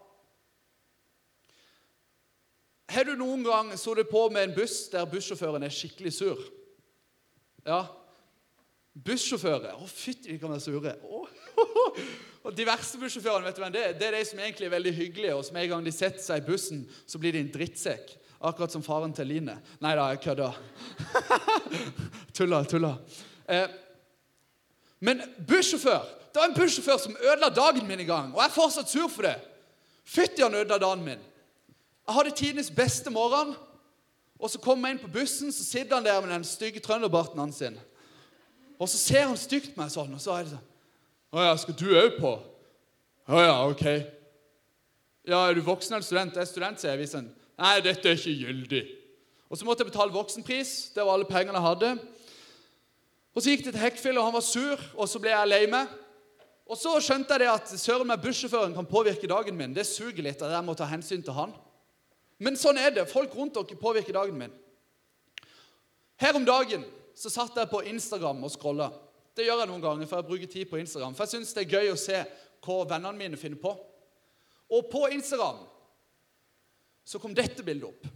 Har 2.88 3.04
du 3.04 3.12
noen 3.20 3.44
gang 3.44 3.70
sittet 3.76 4.08
på 4.08 4.22
med 4.32 4.48
en 4.48 4.54
buss 4.56 4.86
der 4.92 5.08
bussjåføren 5.10 5.66
er 5.66 5.74
skikkelig 5.74 6.12
sur? 6.16 6.40
Ja. 7.66 7.82
Bussjåfører 9.04 9.76
Å, 9.76 9.86
fytti, 9.86 10.32
de 10.32 10.38
kan 10.40 10.54
være 10.54 10.64
sure. 10.64 10.94
Å, 11.04 11.20
Og 12.48 12.54
De 12.56 12.64
verste 12.64 12.96
bussjåførene 13.00 13.44
vet 13.44 13.58
du 13.58 13.60
hvem 13.60 13.72
det, 13.74 13.82
er? 13.84 13.96
det 13.98 14.06
er 14.08 14.14
de 14.16 14.24
som 14.24 14.38
egentlig 14.40 14.68
er 14.68 14.72
veldig 14.72 14.92
hyggelige, 14.96 15.34
og 15.36 15.44
som 15.44 15.56
en 15.60 15.68
gang 15.68 15.84
de 15.84 15.92
setter 15.92 16.22
seg 16.22 16.40
i 16.40 16.46
bussen, 16.46 16.84
så 17.06 17.20
blir 17.20 17.34
de 17.34 17.42
en 17.42 17.50
drittsekk. 17.52 18.14
Akkurat 18.38 18.72
som 18.72 18.84
faren 18.86 19.12
til 19.12 19.26
Line. 19.26 19.56
Nei 19.82 19.94
da, 19.98 20.06
jeg 20.14 20.22
kødder. 20.22 20.56
tulla, 22.38 22.62
tulla. 22.70 22.94
Eh, 23.50 23.66
men 25.00 25.22
bussjåfør 25.48 26.06
Det 26.28 26.40
var 26.40 26.48
en 26.48 26.54
bussjåfør 26.54 26.98
som 27.02 27.16
ødela 27.16 27.48
dagen 27.50 27.86
min 27.88 28.00
i 28.00 28.06
gang, 28.06 28.30
og 28.34 28.40
jeg 28.40 28.50
er 28.50 28.54
fortsatt 28.54 28.90
sur 28.90 29.08
for 29.10 29.26
det. 29.26 29.34
Fytti, 30.06 30.42
han 30.42 30.54
ødela 30.54 30.78
dagen 30.78 31.04
min. 31.04 31.20
Jeg 32.06 32.14
hadde 32.14 32.34
tidenes 32.36 32.70
beste 32.70 33.10
morgen, 33.10 33.54
og 34.38 34.50
så 34.50 34.60
kommer 34.62 34.88
jeg 34.88 34.96
inn 34.96 35.02
på 35.02 35.12
bussen, 35.18 35.52
så 35.52 35.64
sitter 35.64 35.98
han 35.98 36.06
der 36.06 36.20
med 36.20 36.30
den 36.30 36.44
stygge 36.46 36.80
trønderbarten 36.80 37.40
hans. 37.40 37.56
sin. 37.56 37.78
Og 38.78 38.88
så 38.88 38.98
ser 38.98 39.26
han 39.26 39.36
stygt 39.36 39.74
på 39.74 39.82
meg 39.82 39.90
sånn, 39.90 40.14
og 40.14 40.22
så 40.22 40.36
er 40.36 40.46
det 40.46 40.54
sånn 40.54 40.67
Å 41.28 41.42
ja, 41.44 41.56
skal 41.60 41.76
du 41.76 41.90
òg 41.92 42.14
på? 42.16 42.30
Å 43.28 43.40
ja, 43.42 43.56
ok. 43.68 43.84
Ja, 45.28 45.42
er 45.44 45.58
du 45.58 45.60
voksen 45.66 45.92
eller 45.98 46.06
student? 46.06 46.36
Jeg 46.36 46.46
er 46.46 46.48
student, 46.48 46.80
sier 46.80 46.94
jeg. 46.94 47.02
Hvis 47.02 47.16
en, 47.18 47.28
Nei, 47.58 47.74
dette 47.84 48.06
er 48.06 48.16
ikke 48.16 48.36
gyldig. 48.38 48.82
Og 49.50 49.58
så 49.58 49.66
måtte 49.66 49.82
jeg 49.82 49.90
betale 49.90 50.14
voksenpris. 50.14 50.92
Det 50.94 51.04
var 51.04 51.18
alle 51.18 51.28
pengene 51.28 51.58
jeg 51.58 51.66
hadde. 51.66 51.90
Og 53.34 53.42
Så 53.42 53.52
gikk 53.52 53.66
det 53.66 53.74
til 53.74 53.82
Hekkfjell, 53.82 54.18
og 54.18 54.24
han 54.24 54.36
var 54.38 54.44
sur, 54.46 54.84
og 54.96 55.08
så 55.10 55.20
ble 55.22 55.34
jeg 55.34 55.50
lei 55.50 55.64
meg. 55.70 55.90
Og 56.68 56.76
så 56.80 56.94
skjønte 57.00 57.36
jeg 57.36 57.44
det 57.44 57.50
at 57.50 57.72
søren 57.80 58.08
meg 58.08 58.22
bussjåføren 58.22 58.74
kan 58.76 58.88
påvirke 58.88 59.28
dagen 59.28 59.56
min. 59.56 59.74
Det 59.76 59.86
suger 59.88 60.24
litt 60.24 60.42
at 60.42 60.52
jeg 60.52 60.64
må 60.64 60.74
ta 60.76 60.88
hensyn 60.88 61.22
til 61.24 61.36
han. 61.36 61.52
Men 62.38 62.56
sånn 62.60 62.80
er 62.80 62.92
det. 62.94 63.06
Folk 63.10 63.34
rundt 63.36 63.56
dere 63.56 63.78
påvirker 63.80 64.16
dagen 64.16 64.36
min. 64.38 64.54
Her 66.20 66.36
om 66.36 66.44
dagen 66.46 66.84
så 67.16 67.30
satt 67.32 67.56
jeg 67.56 67.70
på 67.70 67.84
Instagram 67.88 68.42
og 68.44 68.52
scrolla. 68.52 68.90
Det 69.38 69.46
gjør 69.46 69.60
jeg 69.62 69.70
noen 69.70 69.82
ganger, 69.84 70.06
for 70.10 70.18
jeg 70.18 70.26
bruker 70.26 70.50
tid 70.50 70.66
på 70.66 70.80
Instagram. 70.80 71.14
For 71.14 71.24
jeg 71.24 71.36
syns 71.36 71.54
det 71.54 71.62
er 71.62 71.76
gøy 71.78 71.92
å 71.92 71.98
se 72.00 72.22
hva 72.66 72.78
vennene 72.90 73.18
mine 73.20 73.38
finner 73.38 73.60
på. 73.62 73.70
Og 74.74 74.88
på 74.90 75.04
Instagram 75.14 75.60
så 77.06 77.20
kom 77.22 77.36
dette 77.36 77.62
bildet 77.62 77.86
opp. 77.86 78.08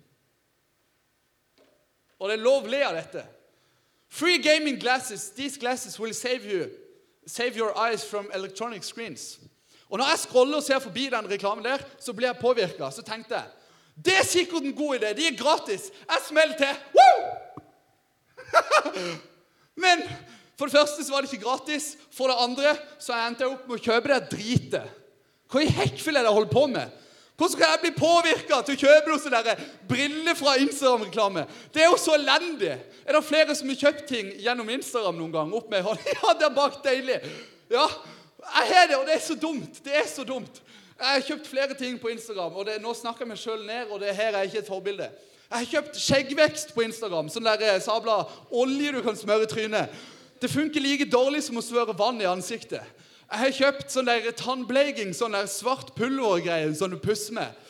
Og 2.19 2.29
det 2.29 2.37
er 2.37 2.43
lov 2.43 2.67
le 2.71 2.83
av 2.85 2.99
dette. 2.99 3.23
Free 4.11 4.43
gaming 4.43 4.81
glasses. 4.83 5.31
These 5.31 5.63
glasses 5.63 5.99
will 6.01 6.15
save 6.15 6.45
you 6.45 6.67
save 7.27 7.57
your 7.57 7.73
eyes 7.79 8.05
from 8.05 8.31
electronic 8.35 8.83
screens. 8.85 9.39
Og 9.89 9.99
når 9.99 10.05
jeg 10.11 10.19
scroller 10.19 10.57
og 10.57 10.63
ser 10.63 10.79
forbi 10.79 11.09
den 11.13 11.31
reklamen 11.31 11.65
der, 11.65 11.79
så 12.01 12.13
blir 12.13 12.27
jeg 12.27 12.37
påvirka. 12.41 12.91
Så 12.91 13.03
tenkte 13.03 13.35
jeg 13.35 13.45
det 14.05 14.15
er 14.19 14.25
sikkert 14.25 14.63
en 14.63 14.77
god 14.77 14.97
idé. 14.97 15.13
De 15.13 15.27
er 15.27 15.37
gratis. 15.37 15.91
Jeg 16.09 16.19
smeller 16.29 16.57
til. 16.57 16.75
Woo! 16.97 17.19
Men 19.85 20.03
for 20.59 20.69
det 20.69 20.77
første 20.77 21.05
så 21.05 21.15
var 21.15 21.25
det 21.25 21.33
ikke 21.33 21.45
gratis. 21.47 21.95
For 22.13 22.31
det 22.31 22.41
andre 22.45 22.75
så 23.01 23.17
endte 23.17 23.45
jeg 23.47 23.55
opp 23.55 23.69
med 23.69 23.79
å 23.79 23.85
kjøpe 23.87 24.13
det 24.13 24.21
dritet. 24.35 24.99
Hva 25.53 25.63
i 25.63 25.71
hekkfyll 25.71 26.17
er 26.17 26.25
det 26.25 26.31
jeg 26.31 26.39
holder 26.39 26.53
på 26.53 26.67
med? 26.73 26.99
Hvordan 27.37 27.59
kan 27.59 27.73
jeg 27.73 27.81
bli 27.83 27.91
påvirka 27.97 28.59
til 28.63 28.77
å 28.77 28.81
kjøpe 28.85 29.11
noe 29.11 29.21
sånne 29.21 29.55
briller 29.89 30.37
fra 30.39 30.53
Instagram-reklame? 30.63 31.47
Det 31.75 31.83
er 31.83 31.89
jo 31.91 31.97
så 31.99 32.15
elendig. 32.15 32.75
Er 33.03 33.17
det 33.17 33.23
flere 33.27 33.57
som 33.59 33.73
har 33.73 33.81
kjøpt 33.81 34.05
ting 34.07 34.29
gjennom 34.45 34.69
Instagram 34.71 35.19
noen 35.19 35.33
gang? 35.35 35.55
Opp 35.57 35.73
med. 35.73 35.89
Ja, 36.13 36.35
det 36.39 36.47
er 36.47 36.55
bak 36.55 36.79
deilig. 36.85 37.19
Ja, 37.73 37.89
jeg 38.43 38.71
har 38.75 38.87
det, 38.91 39.01
og 39.01 39.09
det 39.09 39.17
er 39.17 39.25
så 39.25 39.35
dumt. 39.35 39.81
Det 39.83 39.97
er 39.97 40.07
så 40.07 40.25
dumt. 40.29 40.63
Jeg 40.99 41.09
har 41.09 41.27
kjøpt 41.27 41.49
flere 41.51 41.75
ting 41.75 41.97
på 41.99 42.13
Instagram, 42.13 42.55
og 42.55 42.69
det, 42.69 42.79
nå 42.83 42.93
snakker 42.95 43.25
jeg 43.25 43.33
meg 43.33 43.41
sjøl 43.41 43.65
ned, 43.67 43.91
og 43.91 43.99
det 44.05 44.15
her 44.15 44.37
er 44.37 44.47
ikke 44.47 44.61
et 44.63 44.69
forbilde. 44.71 45.09
Jeg 45.53 45.59
har 45.59 45.71
kjøpt 45.73 45.99
skjeggvekst 46.01 46.71
på 46.77 46.85
Instagram. 46.87 47.27
Sånn 47.33 47.49
der 47.49 47.65
eh, 47.67 47.81
sabla 47.83 48.23
olje 48.55 48.93
du 48.95 49.03
kan 49.05 49.19
smøre 49.19 49.49
trynet. 49.51 49.91
Det 50.43 50.51
funker 50.51 50.83
like 50.83 51.07
dårlig 51.07 51.45
som 51.47 51.61
å 51.61 51.63
svøre 51.63 51.95
vann 51.95 52.17
i 52.19 52.27
ansiktet. 52.27 52.83
Jeg 53.31 53.39
har 53.39 53.53
kjøpt 53.55 53.93
sånn 53.95 54.09
der 54.09 54.25
tannbleiking, 54.35 55.13
sånn 55.15 55.37
der 55.37 55.47
svart 55.47 55.93
pulvergreie 55.95 56.73
som 56.75 56.91
du 56.91 56.97
pusser 56.99 57.37
med. 57.37 57.61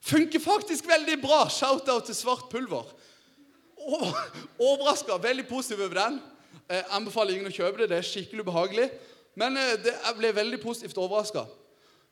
Funker 0.00 0.40
faktisk 0.40 0.88
veldig 0.88 1.18
bra. 1.20 1.42
Shout-out 1.52 2.08
til 2.08 2.16
svart 2.16 2.46
pulver. 2.48 2.88
Overraska. 4.56 5.18
Veldig 5.20 5.44
positiv 5.50 5.82
over 5.84 6.00
den. 6.00 6.16
Jeg 6.70 6.86
anbefaler 6.96 7.36
ingen 7.36 7.50
å 7.50 7.54
kjøpe 7.54 7.82
det. 7.82 7.90
Det 7.92 7.98
er 7.98 8.08
skikkelig 8.08 8.46
ubehagelig. 8.46 8.88
Men 9.36 9.60
eh, 9.60 9.74
det, 9.84 9.92
jeg 9.92 10.16
ble 10.16 10.32
veldig 10.38 10.62
positivt 10.62 11.02
overraska. 11.02 11.44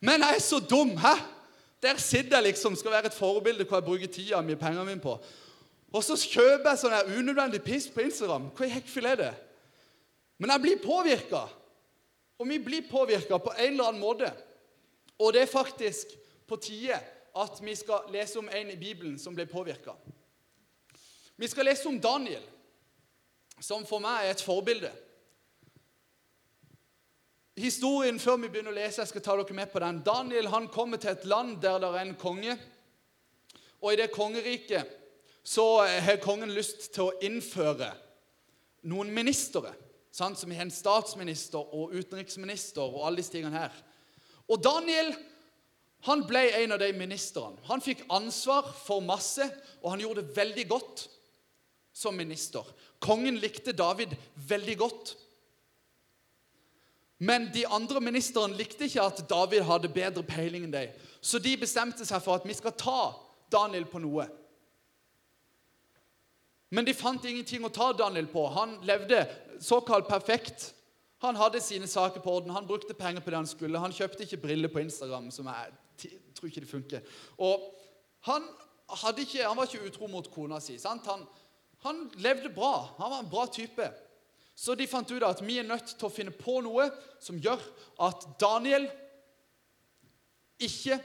Men 0.05 0.21
jeg 0.27 0.37
er 0.37 0.45
så 0.45 0.61
dum! 0.61 0.93
hæ? 1.01 1.15
Der 1.81 1.97
sitter 2.01 2.39
jeg 2.39 2.51
liksom, 2.51 2.77
skal 2.77 2.93
være 2.93 3.09
et 3.09 3.17
forbilde 3.17 3.65
hva 3.65 3.81
jeg 3.81 3.89
bruker 3.89 4.13
tida 4.13 4.45
mi 4.45 4.53
og 4.53 4.61
pengene 4.61 4.85
mine 4.85 5.01
på. 5.01 5.17
Og 5.95 6.05
så 6.05 6.17
kjøper 6.21 6.75
jeg 6.75 6.83
sånn 6.85 7.17
unødvendig 7.17 7.65
piss 7.65 7.89
på 7.89 8.05
Instagram. 8.05 8.51
Hva 8.53 8.69
i 8.69 9.09
er 9.09 9.21
det? 9.21 9.33
Men 10.39 10.51
jeg 10.51 10.61
blir 10.61 10.83
påvirka. 10.83 11.45
Og 12.39 12.49
vi 12.49 12.59
blir 12.59 12.89
påvirka 12.91 13.39
på 13.39 13.53
en 13.53 13.73
eller 13.73 13.89
annen 13.89 14.03
måte. 14.03 14.33
Og 15.19 15.33
det 15.33 15.45
er 15.45 15.51
faktisk 15.51 16.17
på 16.49 16.57
tide 16.57 16.99
at 17.35 17.61
vi 17.63 17.75
skal 17.75 18.11
lese 18.15 18.39
om 18.39 18.49
en 18.49 18.71
i 18.71 18.77
Bibelen 18.79 19.19
som 19.19 19.35
ble 19.35 19.47
påvirka. 19.47 19.95
Vi 21.37 21.49
skal 21.51 21.67
lese 21.67 21.89
om 21.89 22.01
Daniel, 22.01 22.43
som 23.61 23.87
for 23.87 24.03
meg 24.03 24.27
er 24.27 24.35
et 24.35 24.43
forbilde. 24.43 24.91
Historien 27.59 28.19
før 28.19 28.39
vi 28.43 28.51
begynner 28.51 28.75
å 28.75 28.79
lese, 28.79 29.01
jeg 29.03 29.13
skal 29.13 29.23
ta 29.23 29.37
dere 29.39 29.55
med 29.55 29.71
på 29.71 29.83
den. 29.83 30.03
Daniel 30.07 30.51
han 30.51 30.69
kommer 30.71 30.99
til 30.99 31.15
et 31.15 31.27
land 31.31 31.61
der 31.63 31.79
det 31.83 31.91
er 31.91 32.03
en 32.03 32.17
konge. 32.19 32.57
Og 33.83 33.93
i 33.93 33.99
det 33.99 34.11
kongeriket 34.15 34.91
så 35.45 35.85
har 35.85 36.23
kongen 36.23 36.55
lyst 36.55 36.89
til 36.95 37.11
å 37.11 37.19
innføre 37.23 37.93
noen 38.91 39.11
ministre. 39.15 39.75
Sant? 40.15 40.39
Som 40.39 40.53
har 40.55 40.63
en 40.63 40.71
statsminister 40.71 41.59
og 41.75 41.95
utenriksminister 41.97 42.85
og 42.85 43.07
alle 43.09 43.19
disse 43.19 43.35
tingene 43.35 43.65
her. 43.65 43.75
Og 44.47 44.61
Daniel 44.63 45.15
han 46.05 46.21
ble 46.29 46.43
en 46.61 46.75
av 46.77 46.83
de 46.83 46.91
ministrene. 46.93 47.57
Han 47.65 47.81
fikk 47.81 48.03
ansvar 48.13 48.67
for 48.85 49.01
masse, 49.01 49.47
og 49.81 49.95
han 49.95 50.03
gjorde 50.05 50.21
det 50.21 50.37
veldig 50.37 50.67
godt 50.69 51.07
som 51.97 52.17
minister. 52.19 52.67
Kongen 53.01 53.39
likte 53.41 53.73
David 53.73 54.13
veldig 54.49 54.75
godt. 54.83 55.15
Men 57.25 57.49
de 57.55 57.65
andre 57.73 58.03
ministrene 58.05 58.59
likte 58.59 58.85
ikke 58.85 59.07
at 59.07 59.25
David 59.31 59.65
hadde 59.65 59.93
bedre 59.97 60.27
peiling 60.29 60.67
enn 60.67 60.75
dem. 60.75 60.93
Så 61.25 61.41
de 61.41 61.55
bestemte 61.57 62.05
seg 62.05 62.21
for 62.21 62.37
at 62.37 62.45
vi 62.45 62.57
skal 62.59 62.77
ta 62.77 63.15
Daniel 63.55 63.89
på 63.89 64.03
noe. 64.05 64.27
Men 66.75 66.85
de 66.85 66.93
fant 66.97 67.25
ingenting 67.25 67.65
å 67.65 67.73
ta 67.73 67.93
Daniel 67.97 68.27
på. 68.29 68.45
Han 68.51 68.77
levde 68.85 69.23
såkalt 69.61 70.09
perfekt. 70.09 70.75
Han 71.25 71.37
hadde 71.37 71.61
sine 71.61 71.89
saker 71.89 72.21
på 72.21 72.33
orden. 72.33 72.51
Han 72.51 72.67
brukte 72.67 72.95
penger 72.95 73.21
på 73.21 73.31
det 73.31 73.37
han 73.37 73.49
skulle. 73.49 73.81
Han 73.81 73.93
kjøpte 73.93 74.27
ikke 74.27 74.43
briller 74.43 74.69
på 74.69 74.83
Instagram, 74.85 75.31
som 75.31 75.49
jeg 75.49 76.19
tror 76.35 76.51
ikke 76.51 76.65
det 76.65 76.71
funker. 76.71 77.15
Og 77.39 77.63
han, 78.29 78.45
ikke, 79.19 79.45
han 79.45 79.57
var 79.57 79.69
ikke 79.69 79.87
utro 79.89 80.09
mot 80.11 80.29
kona 80.33 80.61
si. 80.61 80.77
Han, 80.85 81.01
han, 81.85 82.03
levde 82.21 82.53
bra. 82.55 82.75
Han 82.99 83.11
var 83.11 83.23
en 83.23 83.31
bra 83.31 83.47
type. 83.47 83.89
Så 84.55 84.77
de 84.79 84.87
fant 84.87 85.11
ut 85.11 85.25
at 85.27 85.41
vi 85.43 85.59
er 85.59 85.67
nødt 85.67 85.97
til 85.97 86.07
å 86.07 86.13
finne 86.13 86.35
på 86.35 86.61
noe 86.63 86.91
som 87.23 87.41
gjør 87.43 87.63
at 88.07 88.29
Daniel 88.41 88.87
ikke 90.63 91.01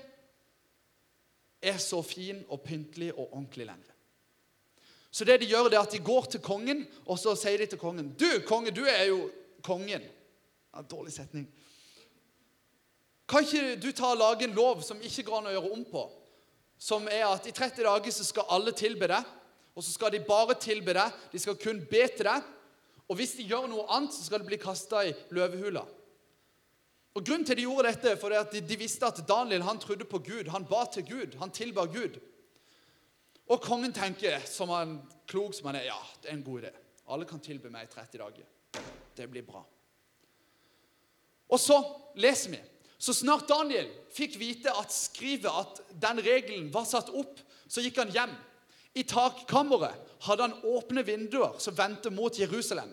er 1.59 1.79
så 1.81 2.01
fin 2.05 2.43
og 2.47 2.61
pyntelig 2.63 3.09
og 3.15 3.25
ordentlig 3.31 3.65
lenger. 3.71 3.88
Så 5.11 5.25
det 5.25 5.39
de 5.41 5.49
gjør, 5.49 5.71
det 5.71 5.79
er 5.79 5.87
at 5.87 5.93
de 5.93 6.01
går 6.05 6.27
til 6.29 6.41
kongen, 6.45 6.83
og 7.05 7.17
så 7.17 7.33
sier 7.37 7.57
de 7.57 7.65
til 7.71 7.81
kongen 7.81 8.11
Du, 8.19 8.27
konge, 8.47 8.71
du 8.71 8.83
er 8.85 9.07
jo 9.09 9.23
kongen. 9.65 10.05
Ja, 10.69 10.83
dårlig 10.85 11.15
setning. 11.15 11.47
Kan 13.29 13.45
ikke 13.45 13.75
du 13.81 13.91
ta 13.93 14.13
og 14.13 14.21
lage 14.21 14.45
en 14.45 14.55
lov 14.57 14.81
som 14.85 15.01
ikke 15.01 15.25
går 15.27 15.39
an 15.39 15.49
å 15.49 15.55
gjøre 15.55 15.73
om 15.73 15.83
på? 15.89 16.05
Som 16.79 17.09
er 17.11 17.25
at 17.27 17.45
i 17.49 17.53
30 17.53 17.83
dager 17.85 18.13
så 18.15 18.25
skal 18.25 18.49
alle 18.53 18.73
tilbe 18.77 19.09
deg, 19.09 19.35
og 19.75 19.85
så 19.85 19.93
skal 19.93 20.13
de 20.13 20.21
bare 20.25 20.55
tilbe 20.61 20.95
deg. 20.95 21.17
De 21.33 21.41
skal 21.41 21.57
kun 21.59 21.81
be 21.89 22.05
til 22.13 22.29
deg. 22.29 22.45
Og 23.09 23.17
hvis 23.17 23.35
de 23.37 23.47
gjør 23.49 23.67
noe 23.69 23.87
annet, 23.89 24.13
så 24.13 24.25
skal 24.25 24.41
de 24.41 24.49
bli 24.49 24.59
kasta 24.61 25.03
i 25.09 25.13
løvehula. 25.33 25.83
Og 27.17 27.25
Grunnen 27.25 27.45
til 27.45 27.57
de 27.57 27.65
gjorde 27.65 27.89
dette, 27.89 28.15
for 28.21 28.33
at 28.37 28.51
de, 28.53 28.61
de 28.61 28.77
visste 28.79 29.07
at 29.07 29.21
Daniel 29.27 29.65
han 29.65 29.81
trodde 29.81 30.05
på 30.07 30.21
Gud. 30.23 30.51
Han 30.53 30.67
ba 30.69 30.85
til 30.93 31.07
Gud. 31.09 31.37
Han 31.41 31.51
tilba 31.51 31.87
Gud. 31.89 32.19
Og 33.49 33.61
kongen 33.61 33.93
tenker, 33.93 34.37
som 34.45 34.69
han 34.73 34.99
klok 35.29 35.55
som 35.57 35.69
han 35.69 35.79
er, 35.79 35.89
ja, 35.89 35.99
det 36.21 36.29
er 36.29 36.37
en 36.37 36.45
god 36.45 36.63
idé. 36.63 36.73
Alle 37.09 37.25
kan 37.25 37.41
tilby 37.41 37.71
meg 37.73 37.87
i 37.87 37.93
30 37.93 38.21
dager. 38.21 38.83
Det 39.17 39.25
blir 39.29 39.45
bra. 39.45 39.63
Og 41.49 41.59
så 41.61 41.79
leser 42.21 42.53
vi. 42.53 42.59
Så 42.99 43.15
snart 43.15 43.47
Daniel 43.49 43.87
fikk 44.13 44.35
vite 44.37 44.73
at 44.75 44.93
skrivet, 44.93 45.49
at 45.49 45.81
den 46.01 46.21
regelen 46.21 46.67
var 46.73 46.85
satt 46.85 47.09
opp, 47.09 47.39
så 47.65 47.81
gikk 47.81 47.97
han 48.01 48.13
hjem. 48.13 48.33
I 48.97 49.05
takkammeret 49.07 50.17
hadde 50.25 50.49
han 50.49 50.65
åpne 50.67 51.05
vinduer 51.07 51.55
som 51.63 51.77
vendte 51.77 52.11
mot 52.13 52.35
Jerusalem. 52.37 52.91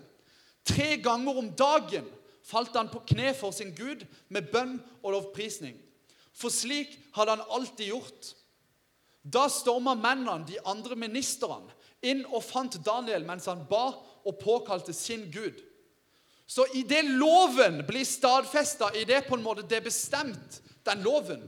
Tre 0.66 0.96
ganger 1.02 1.40
om 1.42 1.50
dagen 1.58 2.06
falt 2.46 2.76
han 2.78 2.90
på 2.92 3.02
kne 3.10 3.32
for 3.34 3.54
sin 3.54 3.74
Gud 3.74 4.04
med 4.32 4.48
bønn 4.52 4.78
og 5.02 5.12
lovprisning. 5.16 5.76
For 6.36 6.52
slik 6.52 6.94
hadde 7.16 7.36
han 7.36 7.48
alltid 7.50 7.90
gjort. 7.90 8.32
Da 9.26 9.48
storma 9.50 9.96
mennene, 9.98 10.46
de 10.46 10.60
andre 10.68 10.96
ministrene, 10.98 11.72
inn 12.06 12.22
og 12.30 12.44
fant 12.44 12.76
Daniel 12.84 13.24
mens 13.26 13.48
han 13.50 13.64
ba 13.66 13.88
og 14.26 14.38
påkalte 14.38 14.94
sin 14.94 15.26
Gud. 15.32 15.58
Så 16.46 16.66
idet 16.78 17.02
loven 17.08 17.80
blir 17.88 18.06
stadfesta, 18.06 18.92
idet 18.94 19.24
på 19.26 19.34
en 19.34 19.42
måte 19.42 19.66
det 19.66 19.80
er 19.80 19.88
bestemt, 19.88 20.60
den 20.86 21.02
loven, 21.02 21.42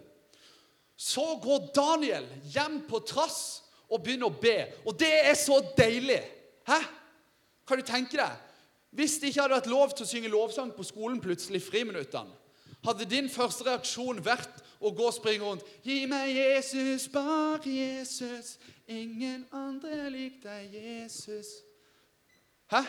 så 0.99 1.37
går 1.39 1.69
Daniel 1.77 2.27
hjem 2.51 2.81
på 2.89 2.99
trass 3.07 3.63
og 3.87 4.03
begynner 4.03 4.27
å 4.27 4.41
be. 4.43 4.57
Og 4.83 4.97
det 4.99 5.13
er 5.31 5.37
så 5.39 5.61
deilig. 5.79 6.19
Hæ? 6.67 6.81
Kan 7.69 7.79
du 7.79 7.87
tenke 7.87 8.19
deg? 8.19 8.35
Hvis 8.99 9.21
det 9.21 9.31
ikke 9.31 9.45
hadde 9.45 9.59
vært 9.61 9.71
lov 9.71 9.93
til 9.95 10.07
å 10.07 10.11
synge 10.11 10.33
lovsang 10.33 10.73
på 10.75 10.87
skolen 10.87 11.21
plutselig 11.23 11.61
i 11.61 11.67
friminuttene, 11.69 12.35
hadde 12.83 13.07
din 13.11 13.29
første 13.31 13.67
reaksjon 13.67 14.19
vært 14.25 14.63
å 14.79 14.93
gå 14.95 15.09
og 15.09 15.15
springe 15.15 15.45
rundt 15.45 15.67
Gi 15.83 16.05
meg 16.11 16.31
Jesus, 16.37 17.09
bare 17.13 17.61
Jesus, 17.67 18.57
ingen 18.87 19.47
andre 19.53 20.09
lik 20.13 20.41
deg, 20.45 20.73
Jesus. 20.75 21.59
Hæ? 22.71 22.85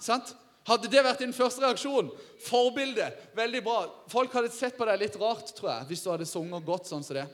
Sant? 0.00 0.34
Hadde 0.66 0.90
det 0.90 1.02
vært 1.04 1.22
din 1.22 1.34
første 1.34 1.62
reaksjon? 1.62 2.08
Forbilde. 2.42 3.06
Veldig 3.38 3.62
bra. 3.62 3.78
Folk 4.10 4.34
hadde 4.34 4.50
sett 4.54 4.74
på 4.78 4.86
deg 4.88 4.98
litt 4.98 5.18
rart, 5.20 5.52
tror 5.54 5.70
jeg, 5.70 5.86
hvis 5.90 6.02
du 6.02 6.10
hadde 6.10 6.26
sunget 6.26 6.66
godt 6.66 6.90
sånn 6.90 7.06
som 7.06 7.20
det. 7.20 7.26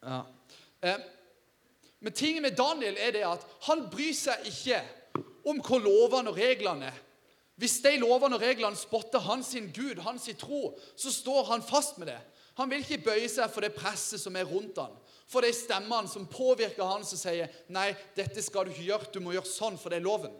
Ja. 0.00 0.24
Eh, 0.82 1.02
men 2.00 2.16
tingen 2.16 2.42
med 2.42 2.56
Daniel 2.58 2.96
er 2.98 3.12
det 3.14 3.22
at 3.28 3.44
han 3.68 3.84
bryr 3.92 4.16
seg 4.16 4.48
ikke 4.48 4.80
om 5.46 5.60
hva 5.62 5.78
lovene 5.84 6.32
og 6.32 6.40
reglene 6.40 6.88
er. 6.88 6.98
Hvis 7.60 7.82
de 7.84 7.98
lovene 8.00 8.38
og 8.38 8.42
reglene 8.42 8.78
spotter 8.78 9.20
hans 9.20 9.52
sin 9.52 9.68
Gud, 9.76 10.00
hans 10.00 10.24
sin 10.30 10.38
tro, 10.40 10.78
så 10.96 11.12
står 11.12 11.50
han 11.50 11.64
fast 11.66 11.98
med 12.00 12.08
det. 12.08 12.20
Han 12.56 12.70
vil 12.70 12.80
ikke 12.80 13.04
bøye 13.04 13.28
seg 13.28 13.50
for 13.52 13.64
det 13.64 13.74
presset 13.76 14.20
som 14.22 14.36
er 14.36 14.48
rundt 14.48 14.78
han, 14.80 14.94
for 15.28 15.44
de 15.44 15.52
stemmene 15.54 16.08
som 16.08 16.28
påvirker 16.28 16.88
han 16.88 17.04
som 17.04 17.20
sier 17.20 17.52
'Nei, 17.68 17.92
dette 18.16 18.42
skal 18.42 18.64
du 18.64 18.72
ikke 18.72 18.88
gjøre. 18.88 19.12
Du 19.12 19.20
må 19.20 19.32
gjøre 19.32 19.46
sånn, 19.46 19.78
for 19.78 19.92
det 19.92 20.00
er 20.00 20.08
loven'. 20.08 20.38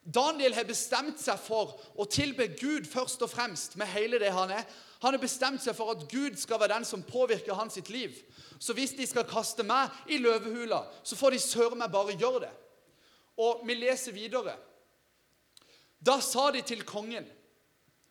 Daniel 0.00 0.54
har 0.54 0.64
bestemt 0.64 1.20
seg 1.20 1.38
for 1.38 1.76
å 1.94 2.06
tilbe 2.08 2.46
Gud 2.56 2.86
først 2.88 3.22
og 3.22 3.30
fremst 3.30 3.76
med 3.76 3.86
hele 3.86 4.18
det 4.18 4.30
han 4.32 4.50
er. 4.50 4.64
Han 5.02 5.14
har 5.14 5.20
bestemt 5.20 5.62
seg 5.62 5.76
for 5.76 5.90
at 5.90 6.08
Gud 6.08 6.38
skal 6.38 6.60
være 6.60 6.74
den 6.74 6.84
som 6.84 7.02
påvirker 7.02 7.54
hans 7.54 7.74
sitt 7.74 7.90
liv. 7.90 8.14
Så 8.58 8.72
hvis 8.72 8.94
de 8.96 9.06
skal 9.06 9.28
kaste 9.28 9.62
meg 9.62 9.90
i 10.08 10.18
løvehula, 10.18 10.86
så 11.02 11.16
får 11.16 11.30
de 11.30 11.38
søren 11.38 11.78
meg 11.78 11.92
bare 11.92 12.16
gjøre 12.16 12.40
det. 12.46 12.52
Og 13.36 13.62
vi 13.66 13.74
leser 13.74 14.12
videre. 14.12 14.56
Da 16.00 16.16
sa 16.24 16.48
de 16.50 16.62
til 16.64 16.82
kongen 16.88 17.26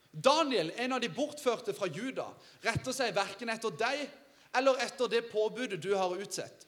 Daniel, 0.10 0.72
en 0.78 0.96
av 0.96 1.02
de 1.02 1.10
bortførte 1.14 1.74
fra 1.78 1.88
Juda, 1.90 2.26
retter 2.66 2.94
seg 2.96 3.14
verken 3.14 3.52
etter 3.54 3.74
deg 3.78 4.08
eller 4.58 4.82
etter 4.82 5.10
det 5.12 5.28
påbudet 5.30 5.78
du 5.82 5.92
har 5.94 6.16
utsett. 6.18 6.66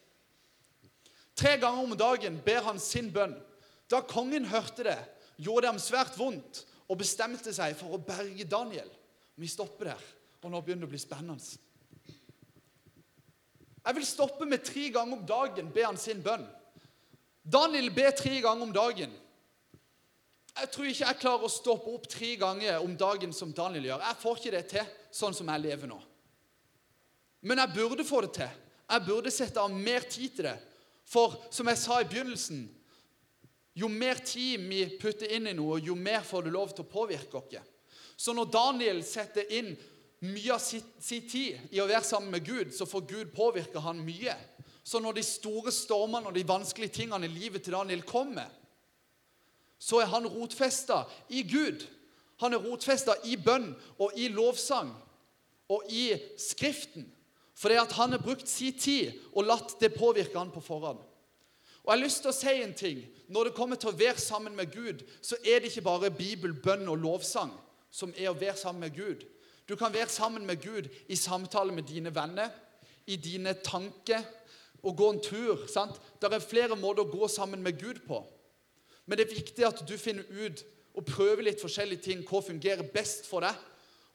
Tre 1.33 1.55
ganger 1.57 1.87
om 1.87 1.97
dagen 1.97 2.37
ber 2.45 2.61
han 2.67 2.79
sin 2.79 3.09
bønn. 3.13 3.33
Da 3.89 4.03
kongen 4.05 4.45
hørte 4.45 4.85
det, 4.85 4.99
gjorde 5.41 5.65
det 5.65 5.71
ham 5.71 5.81
svært 5.81 6.17
vondt 6.19 6.61
og 6.85 6.99
bestemte 7.01 7.53
seg 7.55 7.73
for 7.79 7.95
å 7.95 8.03
berge 8.03 8.45
Daniel. 8.45 8.89
Vi 9.41 9.49
stopper 9.49 9.89
der, 9.93 10.05
og 10.43 10.53
nå 10.53 10.61
begynner 10.61 10.85
det 10.85 10.91
å 10.91 10.93
bli 10.93 11.01
spennende. 11.01 11.57
Jeg 13.81 13.97
vil 13.97 14.05
stoppe 14.05 14.45
med 14.45 14.61
tre 14.61 14.89
ganger 14.93 15.17
om 15.17 15.25
dagen, 15.25 15.71
ber 15.73 15.87
han 15.89 15.97
sin 15.97 16.21
bønn. 16.21 16.45
Daniel 17.41 17.89
ber 17.95 18.13
tre 18.13 18.37
ganger 18.43 18.67
om 18.67 18.73
dagen. 18.75 19.13
Jeg 20.61 20.69
tror 20.69 20.87
ikke 20.87 21.07
jeg 21.07 21.19
klarer 21.23 21.47
å 21.47 21.49
stoppe 21.49 21.89
opp 21.89 22.03
tre 22.11 22.35
ganger 22.37 22.83
om 22.83 22.91
dagen 22.97 23.31
som 23.33 23.53
Daniel 23.55 23.87
gjør. 23.87 24.03
Jeg 24.05 24.19
får 24.21 24.37
ikke 24.37 24.51
det 24.53 24.65
til 24.69 24.91
sånn 25.17 25.33
som 25.33 25.49
jeg 25.49 25.63
lever 25.63 25.89
nå. 25.89 25.97
Men 27.49 27.63
jeg 27.63 27.73
burde 27.73 28.05
få 28.05 28.19
det 28.27 28.35
til. 28.35 28.59
Jeg 28.91 29.05
burde 29.07 29.33
sette 29.33 29.63
av 29.63 29.73
mer 29.73 30.05
tid 30.05 30.35
til 30.37 30.49
det. 30.51 30.57
For 31.09 31.33
som 31.49 31.69
jeg 31.71 31.79
sa 31.81 31.97
i 31.97 32.07
begynnelsen, 32.07 32.61
jo 33.73 33.89
mer 33.89 34.21
tid 34.21 34.61
vi 34.69 34.83
putter 35.01 35.33
inn 35.33 35.49
i 35.49 35.55
noe, 35.57 35.79
jo 35.81 35.95
mer 35.97 36.21
får 36.27 36.45
du 36.45 36.51
lov 36.53 36.75
til 36.75 36.85
å 36.85 36.91
påvirke 36.91 37.39
oss. 37.39 37.57
Så 38.19 38.35
når 38.37 38.51
Daniel 38.53 39.01
setter 39.07 39.49
inn 39.57 39.73
mye 40.27 40.53
av 40.53 40.61
sin, 40.61 40.85
tid 41.01 41.73
i 41.73 41.81
å 41.81 41.89
være 41.89 42.05
sammen 42.05 42.35
med 42.35 42.45
Gud, 42.45 42.73
så 42.75 42.85
får 42.85 43.07
Gud 43.09 43.33
påvirke 43.33 43.81
han 43.81 44.03
mye. 44.05 44.35
Så 44.83 45.01
når 45.01 45.17
de 45.17 45.25
store 45.25 45.73
stormene 45.73 46.29
og 46.29 46.35
de 46.37 46.45
vanskelige 46.45 46.99
tingene 47.01 47.25
i 47.25 47.33
livet 47.33 47.65
til 47.65 47.73
Daniel 47.73 48.03
kommer, 48.05 48.51
så 49.91 49.99
er 49.99 50.11
han 50.13 50.27
rotfesta 50.27 51.03
i 51.29 51.43
Gud. 51.43 51.83
Han 52.39 52.55
er 52.55 52.63
rotfesta 52.63 53.17
i 53.27 53.35
bønn 53.35 53.73
og 53.99 54.15
i 54.15 54.29
lovsang 54.31 54.93
og 55.71 55.91
i 55.91 56.13
Skriften. 56.39 57.09
Fordi 57.59 57.75
at 57.77 57.91
han 57.99 58.15
har 58.15 58.23
brukt 58.23 58.47
sin 58.49 58.77
tid 58.79 59.11
og 59.35 59.49
latt 59.49 59.75
det 59.81 59.91
påvirke 59.93 60.39
han 60.39 60.53
på 60.53 60.63
forhånd. 60.63 61.01
Og 61.81 61.89
jeg 61.89 61.97
har 61.97 62.03
lyst 62.05 62.23
til 62.23 62.31
å 62.31 62.37
si 62.37 62.55
en 62.61 62.73
ting. 62.77 63.03
Når 63.27 63.49
det 63.49 63.57
kommer 63.57 63.75
til 63.75 63.91
å 63.91 63.97
være 63.97 64.21
sammen 64.21 64.55
med 64.55 64.71
Gud, 64.71 65.03
så 65.21 65.35
er 65.43 65.59
det 65.59 65.71
ikke 65.71 65.85
bare 65.89 66.13
Bibel, 66.13 66.53
bønn 66.53 66.87
og 66.89 67.01
lovsang 67.01 67.51
som 67.91 68.13
er 68.15 68.31
å 68.31 68.37
være 68.37 68.55
sammen 68.57 68.85
med 68.85 68.95
Gud. 68.95 69.25
Du 69.67 69.75
kan 69.75 69.93
være 69.93 70.09
sammen 70.09 70.45
med 70.47 70.61
Gud 70.63 70.87
i 71.09 71.17
samtale 71.19 71.73
med 71.75 71.89
dine 71.89 72.13
venner, 72.15 72.49
i 73.05 73.17
dine 73.19 73.53
tanker, 73.65 74.23
og 74.81 74.97
gå 74.97 75.09
en 75.11 75.21
tur. 75.21 75.67
sant? 75.67 75.99
Det 76.21 76.31
er 76.31 76.39
flere 76.39 76.77
måter 76.79 77.03
å 77.03 77.11
gå 77.11 77.27
sammen 77.27 77.61
med 77.61 77.79
Gud 77.81 78.01
på. 78.07 78.23
Men 79.05 79.17
det 79.17 79.25
er 79.25 79.35
viktig 79.35 79.65
at 79.67 79.83
du 79.87 79.95
finner 79.99 80.27
ut 80.29 80.63
og 80.97 81.07
prøver 81.07 81.45
litt 81.47 81.61
forskjellige 81.61 82.05
ting, 82.05 82.25
hva 82.27 82.41
fungerer 82.43 82.87
best 82.93 83.27
for 83.29 83.45
deg, 83.45 83.55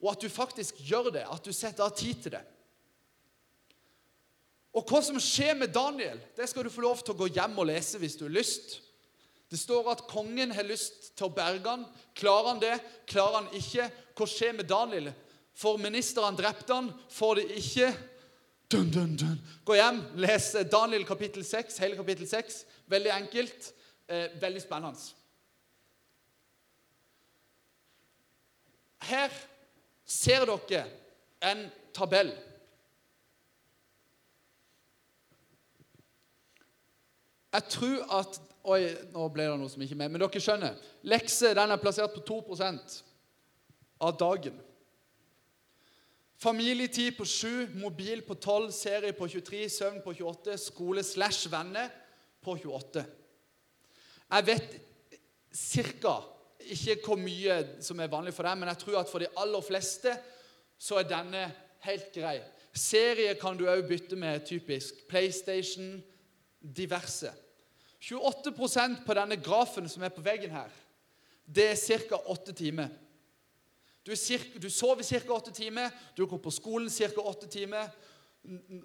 og 0.03 0.13
at 0.13 0.23
du 0.23 0.29
faktisk 0.33 0.83
gjør 0.85 1.11
det, 1.15 1.25
at 1.25 1.45
du 1.45 1.55
setter 1.57 1.87
av 1.87 1.95
tid 1.97 2.21
til 2.23 2.37
det. 2.37 2.43
Og 4.77 4.85
hva 4.85 5.01
som 5.01 5.17
skjer 5.23 5.55
med 5.57 5.73
Daniel, 5.73 6.19
det 6.37 6.49
skal 6.51 6.67
du 6.67 6.73
få 6.73 6.85
lov 6.85 7.01
til 7.01 7.15
å 7.15 7.21
gå 7.23 7.31
hjem 7.33 7.57
og 7.63 7.71
lese 7.71 8.01
hvis 8.01 8.19
du 8.21 8.27
har 8.27 8.35
lyst. 8.37 8.83
Det 9.49 9.57
står 9.61 9.89
at 9.93 10.05
kongen 10.11 10.53
har 10.53 10.67
lyst 10.69 11.15
til 11.17 11.29
å 11.29 11.33
berge 11.33 11.71
han. 11.71 11.87
Klarer 12.19 12.51
han 12.51 12.61
det? 12.61 12.75
Klarer 13.09 13.39
han 13.41 13.49
ikke? 13.57 13.87
Hva 14.19 14.29
skjer 14.29 14.53
med 14.59 14.69
Daniel? 14.69 15.09
Får 15.57 15.81
ministeren 15.81 16.37
drept 16.37 16.69
han, 16.75 16.91
får 17.09 17.41
det 17.41 17.47
ikke. 17.63 17.89
Dun, 18.69 18.91
dun, 18.93 19.15
dun. 19.17 19.39
Gå 19.65 19.79
hjem, 19.79 20.03
les 20.21 20.51
Daniel 20.69 21.07
kapittel 21.09 21.47
6, 21.47 21.79
hele 21.81 21.97
kapittel 21.97 22.29
6. 22.29 22.59
Veldig 22.93 23.15
enkelt. 23.15 23.71
Eh, 24.09 24.43
veldig 24.43 24.63
spennende. 24.63 24.99
Her 29.03 29.31
ser 30.05 30.45
dere 30.47 30.85
en 31.43 31.67
tabell. 31.95 32.33
Jeg 37.53 37.65
tror 37.71 38.21
at 38.21 38.43
Oi, 38.67 38.81
nå 39.15 39.29
ble 39.31 39.45
det 39.47 39.59
noe 39.61 39.71
som 39.71 39.83
ikke 39.85 39.95
er 39.95 40.01
med. 40.01 40.11
Men 40.11 40.23
dere 40.25 40.41
skjønner. 40.43 40.79
Lekse 41.07 41.53
den 41.55 41.71
er 41.71 41.79
plassert 41.79 42.17
på 42.17 42.23
2% 42.27 42.97
av 44.03 44.17
dagen. 44.19 44.57
Familietid 46.43 47.15
på 47.17 47.25
7, 47.25 47.77
mobil 47.79 48.25
på 48.27 48.35
12, 48.35 48.73
serie 48.75 49.15
på 49.17 49.29
23, 49.31 49.63
søvn 49.71 50.03
på 50.05 50.17
28, 50.19 50.59
skole 50.67 51.05
slash 51.07 51.47
venner 51.53 51.95
på 52.43 52.59
28. 52.59 53.07
Jeg 54.31 54.47
vet 54.47 54.75
cirka 55.55 56.17
ikke 56.67 56.99
hvor 57.05 57.21
mye 57.21 57.61
som 57.85 58.01
er 58.03 58.11
vanlig 58.11 58.35
for 58.35 58.47
deg, 58.47 58.59
men 58.59 58.71
jeg 58.73 58.83
tror 58.83 59.01
at 59.01 59.11
for 59.11 59.23
de 59.23 59.31
aller 59.39 59.65
fleste 59.65 60.13
så 60.79 60.99
er 61.01 61.09
denne 61.09 61.45
helt 61.87 62.11
grei. 62.15 62.41
Serie 62.77 63.37
kan 63.41 63.57
du 63.57 63.65
òg 63.71 63.87
bytte 63.89 64.19
med 64.19 64.45
typisk 64.49 65.07
PlayStation, 65.09 66.03
diverse. 66.61 67.31
28% 68.03 69.05
på 69.07 69.17
denne 69.17 69.39
grafen 69.41 69.89
som 69.89 70.05
er 70.05 70.13
på 70.15 70.25
veggen 70.25 70.53
her, 70.53 70.73
det 71.47 71.71
er 71.71 72.01
ca. 72.11 72.19
åtte 72.27 72.53
timer. 72.53 72.91
Du, 74.07 74.15
cirka, 74.17 74.59
du 74.59 74.69
sover 74.71 75.03
ca. 75.03 75.33
åtte 75.35 75.55
timer, 75.55 75.91
du 76.17 76.27
går 76.27 76.43
på 76.43 76.51
skolen 76.51 76.91
ca. 76.91 77.23
åtte 77.23 77.47
timer. 77.47 77.89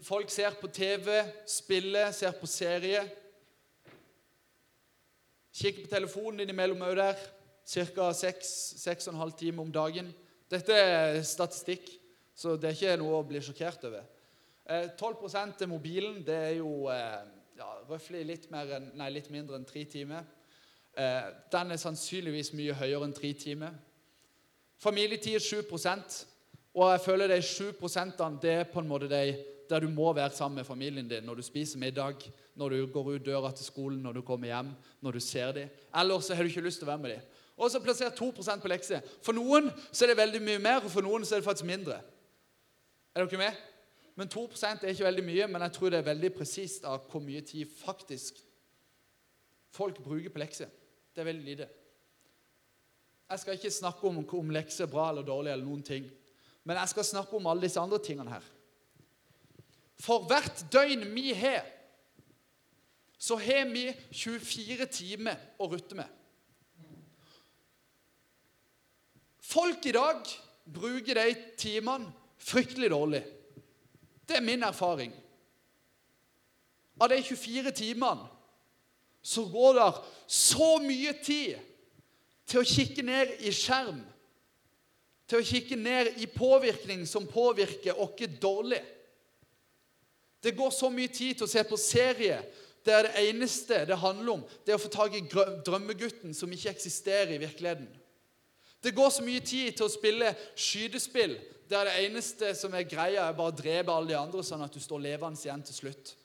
Folk 0.01 0.29
ser 0.29 0.55
på 0.61 0.67
TV, 0.67 1.23
spiller, 1.45 2.11
ser 2.11 2.31
på 2.37 2.47
serie. 2.49 3.03
Kikker 5.53 5.85
på 5.85 5.91
telefonen 5.91 6.41
din 6.41 6.53
imellom 6.53 6.83
òg 6.87 6.95
der. 6.99 7.21
Ca. 7.71 8.07
6-6,5 8.11 9.35
timer 9.37 9.63
om 9.63 9.71
dagen. 9.71 10.09
Dette 10.51 10.75
er 10.75 11.21
statistikk, 11.23 11.87
så 12.35 12.55
det 12.59 12.71
er 12.71 12.77
ikke 12.77 12.97
noe 12.99 13.19
å 13.19 13.27
bli 13.27 13.41
sjokkert 13.43 13.85
over. 13.87 14.07
12 14.97 15.27
eh, 15.27 15.53
til 15.59 15.69
mobilen. 15.71 16.19
Det 16.25 16.35
er 16.35 16.55
jo 16.57 16.89
eh, 16.91 17.21
ja, 17.59 17.69
litt, 18.25 18.49
litt, 18.49 19.31
mindre 19.31 19.59
enn 19.59 19.67
tre 19.67 19.85
timer. 19.85 20.27
Eh, 20.97 21.29
den 21.53 21.71
er 21.71 21.79
sannsynligvis 21.79 22.51
mye 22.57 22.75
høyere 22.75 23.07
enn 23.07 23.15
tre 23.15 23.33
timer. 23.37 23.77
Familietid 24.81 25.37
er 25.37 25.45
7% 25.45 26.25
og 26.73 26.91
jeg 26.91 27.01
føler 27.03 27.27
de 27.27 27.41
7 27.41 27.63
det 28.41 28.51
er 28.51 28.63
på 28.63 28.79
en 28.79 28.87
måte 28.87 29.09
de 29.09 29.35
der 29.71 29.83
du 29.83 29.89
må 29.89 30.11
være 30.13 30.35
sammen 30.35 30.59
med 30.59 30.67
familien 30.67 31.07
din 31.09 31.23
når 31.23 31.39
du 31.39 31.45
spiser 31.45 31.79
middag, 31.79 32.25
når 32.55 32.69
du 32.69 32.87
går 32.93 33.09
ut 33.15 33.25
døra 33.25 33.51
til 33.55 33.65
skolen, 33.65 34.01
når 34.03 34.19
du 34.19 34.21
kommer 34.27 34.51
hjem, 34.51 34.73
når 35.01 35.11
du 35.17 35.19
ser 35.19 35.51
dem. 35.55 35.69
Eller 35.95 36.19
så 36.19 36.35
har 36.35 36.43
du 36.43 36.51
ikke 36.51 36.65
lyst 36.67 36.83
til 36.83 36.89
å 36.89 36.91
være 36.91 37.03
med 37.03 37.15
dem. 37.15 37.27
Og 37.61 37.71
så 37.71 37.79
plasser 37.79 38.09
2 38.09 38.31
på 38.31 38.67
lekser. 38.71 39.01
For 39.21 39.37
noen 39.37 39.69
så 39.91 40.05
er 40.05 40.11
det 40.11 40.17
veldig 40.17 40.41
mye 40.41 40.59
mer, 40.59 40.81
og 40.83 40.91
for 40.91 41.05
noen 41.05 41.25
så 41.25 41.35
er 41.35 41.41
det 41.41 41.45
faktisk 41.45 41.69
mindre. 41.69 41.99
Er 43.15 43.25
dere 43.25 43.37
med? 43.37 43.59
Men 44.15 44.27
2% 44.27 44.83
er 44.83 44.91
ikke 44.91 45.07
veldig 45.07 45.25
mye, 45.25 45.47
men 45.47 45.61
jeg 45.61 45.71
tror 45.75 45.89
det 45.89 45.99
er 45.99 46.09
veldig 46.09 46.31
presist 46.35 46.85
av 46.85 47.05
hvor 47.11 47.23
mye 47.23 47.41
tid 47.41 47.69
faktisk 47.69 48.39
folk 49.71 50.01
bruker 50.03 50.33
på 50.33 50.41
lekser. 50.41 50.71
Det 51.15 51.21
er 51.21 51.29
veldig 51.29 51.45
lite. 51.45 51.67
Jeg 53.31 53.39
skal 53.39 53.55
ikke 53.55 53.71
snakke 53.71 54.07
om 54.07 54.19
om 54.25 54.49
lekser 54.51 54.85
er 54.85 54.91
bra 54.91 55.09
eller 55.09 55.23
dårlig, 55.23 55.51
eller 55.51 55.65
noen 55.65 55.83
ting. 55.83 56.09
Men 56.63 56.77
jeg 56.77 56.89
skal 56.89 57.07
snakke 57.07 57.35
om 57.35 57.47
alle 57.47 57.63
disse 57.63 57.79
andre 57.79 57.99
tingene 58.03 58.33
her. 58.33 58.43
For 60.01 60.25
hvert 60.29 60.63
døgn 60.73 61.05
vi 61.13 61.33
har, 61.37 61.65
så 63.21 63.37
har 63.37 63.69
vi 63.69 63.85
24 64.17 64.87
timer 64.89 65.37
å 65.61 65.67
rutte 65.69 65.97
med. 65.99 66.07
Folk 69.51 69.85
i 69.85 69.93
dag 69.93 70.25
bruker 70.65 71.19
de 71.19 71.33
timene 71.59 72.09
fryktelig 72.41 72.89
dårlig. 72.89 73.21
Det 74.25 74.39
er 74.39 74.45
min 74.45 74.63
erfaring. 74.63 75.11
Av 77.01 77.09
de 77.11 77.19
24 77.21 77.73
timene 77.75 78.29
så 79.21 79.43
går 79.51 79.77
det 79.77 79.89
så 80.31 80.71
mye 80.81 81.13
tid 81.21 81.59
til 82.49 82.61
å 82.61 82.67
kikke 82.67 83.05
ned 83.05 83.35
i 83.45 83.53
skjerm, 83.53 83.99
til 85.29 85.39
å 85.41 85.45
kikke 85.45 85.77
ned 85.77 86.17
i 86.23 86.27
påvirkning 86.31 87.05
som 87.07 87.29
påvirker 87.29 88.01
oss 88.01 88.25
dårlig. 88.41 88.81
Det 90.43 90.55
går 90.57 90.69
så 90.73 90.89
mye 90.89 91.11
tid 91.13 91.37
til 91.37 91.45
å 91.45 91.51
se 91.51 91.63
på 91.67 91.77
serie 91.77 92.39
der 92.85 93.05
det 93.05 93.29
eneste 93.29 93.83
det 93.85 93.97
handler 94.01 94.39
om, 94.39 94.45
det 94.65 94.73
er 94.73 94.79
å 94.79 94.81
få 94.81 94.89
tak 94.89 95.13
i 95.13 95.21
drømmegutten 95.29 96.33
som 96.33 96.51
ikke 96.51 96.71
eksisterer 96.73 97.35
i 97.35 97.41
virkeligheten. 97.41 97.89
Det 98.81 98.95
går 98.97 99.09
så 99.13 99.21
mye 99.23 99.43
tid 99.45 99.75
til 99.77 99.85
å 99.85 99.93
spille 99.93 100.31
skytespill 100.57 101.35
der 101.69 101.85
det 101.85 101.99
eneste 102.07 102.55
som 102.57 102.73
er 102.73 102.87
greia, 102.89 103.27
er 103.27 103.37
bare 103.37 103.53
å 103.53 103.55
drepe 103.55 103.93
alle 103.93 104.11
de 104.11 104.17
andre, 104.17 104.43
sånn 104.43 104.63
at 104.65 104.73
du 104.73 104.81
står 104.81 105.03
levende 105.05 105.39
igjen 105.39 105.61
til 105.63 105.77
slutt. 105.77 106.15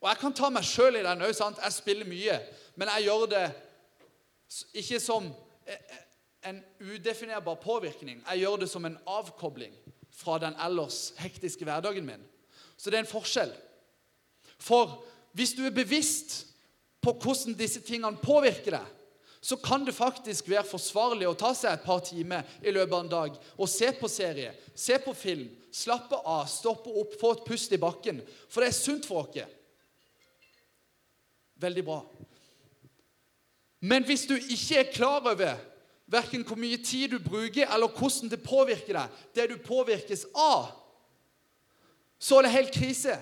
Og 0.00 0.08
Jeg 0.08 0.20
kan 0.20 0.36
ta 0.36 0.50
meg 0.52 0.64
sjøl 0.64 0.96
i 0.96 1.04
den 1.04 1.24
òg. 1.26 1.32
Jeg 1.34 1.72
spiller 1.76 2.08
mye, 2.08 2.36
men 2.76 2.92
jeg 2.94 3.08
gjør 3.08 3.24
det 3.32 3.46
ikke 4.80 5.00
som 5.02 5.26
e, 5.66 5.74
e, 5.76 5.98
en 6.48 6.60
udefinerbar 6.80 7.58
påvirkning. 7.60 8.22
Jeg 8.24 8.44
gjør 8.44 8.62
det 8.62 8.70
som 8.70 8.86
en 8.86 8.96
avkobling 9.06 9.74
fra 10.14 10.38
den 10.40 10.56
ellers 10.62 11.12
hektiske 11.20 11.66
hverdagen 11.68 12.06
min. 12.06 12.22
Så 12.80 12.88
det 12.88 12.96
er 12.96 13.04
en 13.04 13.10
forskjell. 13.10 13.52
For 14.60 15.02
hvis 15.36 15.52
du 15.52 15.66
er 15.66 15.74
bevisst 15.74 16.46
på 17.04 17.12
hvordan 17.12 17.56
disse 17.58 17.82
tingene 17.84 18.16
påvirker 18.22 18.78
deg, 18.78 18.96
så 19.40 19.56
kan 19.56 19.84
det 19.84 19.96
faktisk 19.96 20.48
være 20.52 20.68
forsvarlig 20.68 21.28
å 21.28 21.36
ta 21.36 21.54
seg 21.56 21.72
et 21.72 21.84
par 21.84 22.02
timer 22.04 22.44
i 22.60 22.72
løpet 22.72 22.92
av 22.92 23.04
en 23.04 23.12
dag 23.12 23.38
og 23.56 23.70
se 23.72 23.88
på 23.96 24.08
serie, 24.12 24.52
se 24.76 24.98
på 25.00 25.14
film, 25.16 25.46
slappe 25.72 26.18
av, 26.18 26.44
stoppe 26.48 26.92
opp, 26.92 27.14
få 27.20 27.32
et 27.36 27.46
pust 27.46 27.72
i 27.72 27.80
bakken. 27.80 28.20
For 28.52 28.60
det 28.60 28.72
er 28.72 28.76
sunt 28.76 29.08
for 29.08 29.24
oss. 29.24 29.56
Veldig 31.60 31.84
bra. 31.84 32.02
Men 33.80 34.04
hvis 34.04 34.26
du 34.28 34.36
ikke 34.36 34.80
er 34.80 34.92
klar 34.92 35.24
over 35.24 35.56
verken 36.10 36.44
hvor 36.44 36.60
mye 36.60 36.80
tid 36.84 37.14
du 37.14 37.20
bruker, 37.22 37.68
eller 37.68 37.92
hvordan 37.96 38.32
det 38.32 38.42
påvirker 38.44 38.96
deg, 38.96 39.24
det 39.36 39.48
du 39.52 39.56
påvirkes 39.64 40.26
av, 40.36 40.79
så 42.20 42.38
er 42.38 42.46
det 42.46 42.52
helt 42.54 42.74
krise. 42.74 43.16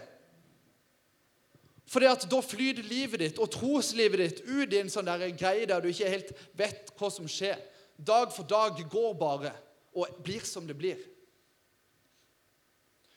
Fordi 1.88 2.08
at 2.10 2.26
da 2.28 2.40
flyter 2.44 2.84
livet 2.84 3.22
ditt 3.22 3.38
og 3.40 3.50
troslivet 3.54 4.20
ditt 4.20 4.40
ut 4.44 4.74
i 4.74 4.80
en 4.82 4.90
sånn 4.92 5.08
der 5.08 5.30
greie 5.38 5.68
der 5.70 5.80
du 5.80 5.88
ikke 5.88 6.10
helt 6.10 6.34
vet 6.58 6.90
hva 6.98 7.08
som 7.12 7.28
skjer. 7.30 7.56
Dag 7.96 8.34
for 8.34 8.44
dag 8.44 8.76
går 8.90 9.14
bare 9.18 9.54
og 9.96 10.18
blir 10.24 10.44
som 10.44 10.66
det 10.68 10.76
blir. 10.78 11.00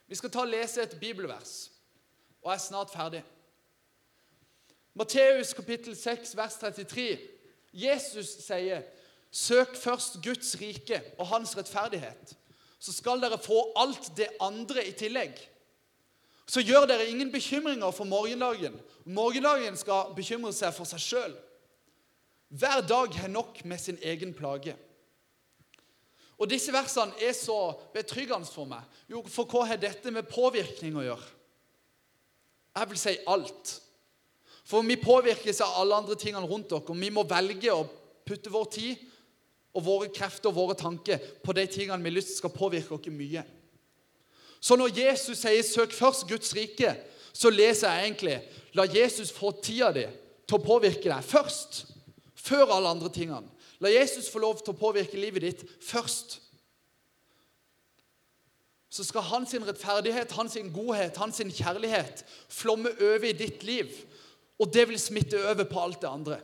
Vi 0.08 0.18
skal 0.20 0.32
ta 0.32 0.46
og 0.46 0.52
lese 0.52 0.84
et 0.84 0.98
bibelvers, 1.00 1.70
og 2.42 2.52
jeg 2.52 2.60
er 2.60 2.64
snart 2.64 2.92
ferdig. 2.92 3.22
Matteus 4.94 5.54
kapittel 5.56 5.96
6, 5.96 6.34
vers 6.36 6.58
33. 6.60 7.20
Jesus 7.72 8.34
sier, 8.44 8.84
'Søk 9.32 9.76
først 9.76 10.18
Guds 10.24 10.58
rike 10.60 11.02
og 11.18 11.28
hans 11.28 11.58
rettferdighet', 11.58 12.36
så 12.80 12.94
skal 12.94 13.22
dere 13.22 13.40
få 13.40 13.72
alt 13.76 14.12
det 14.18 14.28
andre 14.42 14.88
i 14.88 14.92
tillegg. 14.92 15.51
Så 16.50 16.64
gjør 16.66 16.88
dere 16.90 17.08
ingen 17.10 17.32
bekymringer 17.32 17.92
for 17.96 18.08
morgendagen. 18.10 18.78
Morgendagen 19.06 19.78
skal 19.78 20.14
bekymre 20.18 20.54
seg 20.56 20.74
for 20.76 20.90
seg 20.90 21.04
sjøl. 21.04 21.36
Hver 22.52 22.82
dag 22.84 23.14
har 23.22 23.32
nok 23.32 23.62
med 23.66 23.80
sin 23.80 24.00
egen 24.04 24.34
plage. 24.36 24.76
Og 26.42 26.50
Disse 26.50 26.74
versene 26.74 27.14
er 27.22 27.36
så 27.38 27.76
betryggende 27.94 28.50
for 28.50 28.66
meg. 28.66 28.82
Jo, 29.10 29.22
For 29.30 29.46
hva 29.46 29.68
har 29.70 29.80
dette 29.80 30.12
med 30.12 30.30
påvirkning 30.30 30.98
å 30.98 31.06
gjøre? 31.06 31.30
Jeg 32.76 32.90
vil 32.90 33.00
si 33.00 33.16
alt. 33.30 33.76
For 34.66 34.84
vi 34.88 34.98
påvirkes 34.98 35.62
av 35.62 35.78
alle 35.82 36.02
andre 36.02 36.18
tingene 36.20 36.48
rundt 36.48 36.74
og 36.74 36.92
Vi 36.96 37.10
må 37.10 37.24
velge 37.28 37.74
å 37.74 37.88
putte 38.26 38.50
vår 38.50 38.68
tid 38.72 39.08
og 39.74 39.86
våre 39.86 40.10
krefter 40.12 40.50
og 40.50 40.56
våre 40.56 40.76
tanker 40.76 41.20
på 41.44 41.54
de 41.54 41.66
tingene 41.68 42.04
vi 42.04 42.10
har 42.10 42.18
lyst 42.18 42.38
skal 42.38 42.54
påvirke 42.54 42.96
oss 42.96 43.08
mye. 43.08 43.44
Så 44.62 44.76
når 44.78 44.94
Jesus 44.94 45.38
sier 45.42 45.64
'søk 45.64 45.92
først 45.92 46.28
Guds 46.28 46.56
rike', 46.56 46.96
så 47.34 47.50
leser 47.50 47.92
jeg 47.92 48.04
egentlig 48.04 48.42
'la 48.74 48.84
Jesus 48.84 49.32
få 49.32 49.52
tida 49.62 49.92
di 49.92 50.06
til 50.48 50.58
å 50.58 50.64
påvirke 50.64 51.10
deg 51.10 51.24
først', 51.24 51.86
før 52.36 52.66
alle 52.76 52.90
andre 52.90 53.10
tingene. 53.10 53.50
La 53.80 53.90
Jesus 53.90 54.30
få 54.30 54.40
lov 54.40 54.62
til 54.62 54.74
å 54.74 54.78
påvirke 54.78 55.18
livet 55.18 55.42
ditt 55.42 55.66
først. 55.82 56.40
Så 58.90 59.04
skal 59.04 59.22
hans 59.22 59.54
rettferdighet, 59.54 60.32
hans 60.32 60.58
godhet, 60.74 61.18
hans 61.18 61.38
kjærlighet 61.38 62.26
flomme 62.50 62.90
over 63.02 63.24
i 63.24 63.32
ditt 63.32 63.64
liv. 63.64 63.88
Og 64.60 64.74
det 64.74 64.88
vil 64.90 65.00
smitte 65.00 65.40
over 65.50 65.64
på 65.64 65.80
alt 65.80 66.02
det 66.02 66.10
andre. 66.10 66.40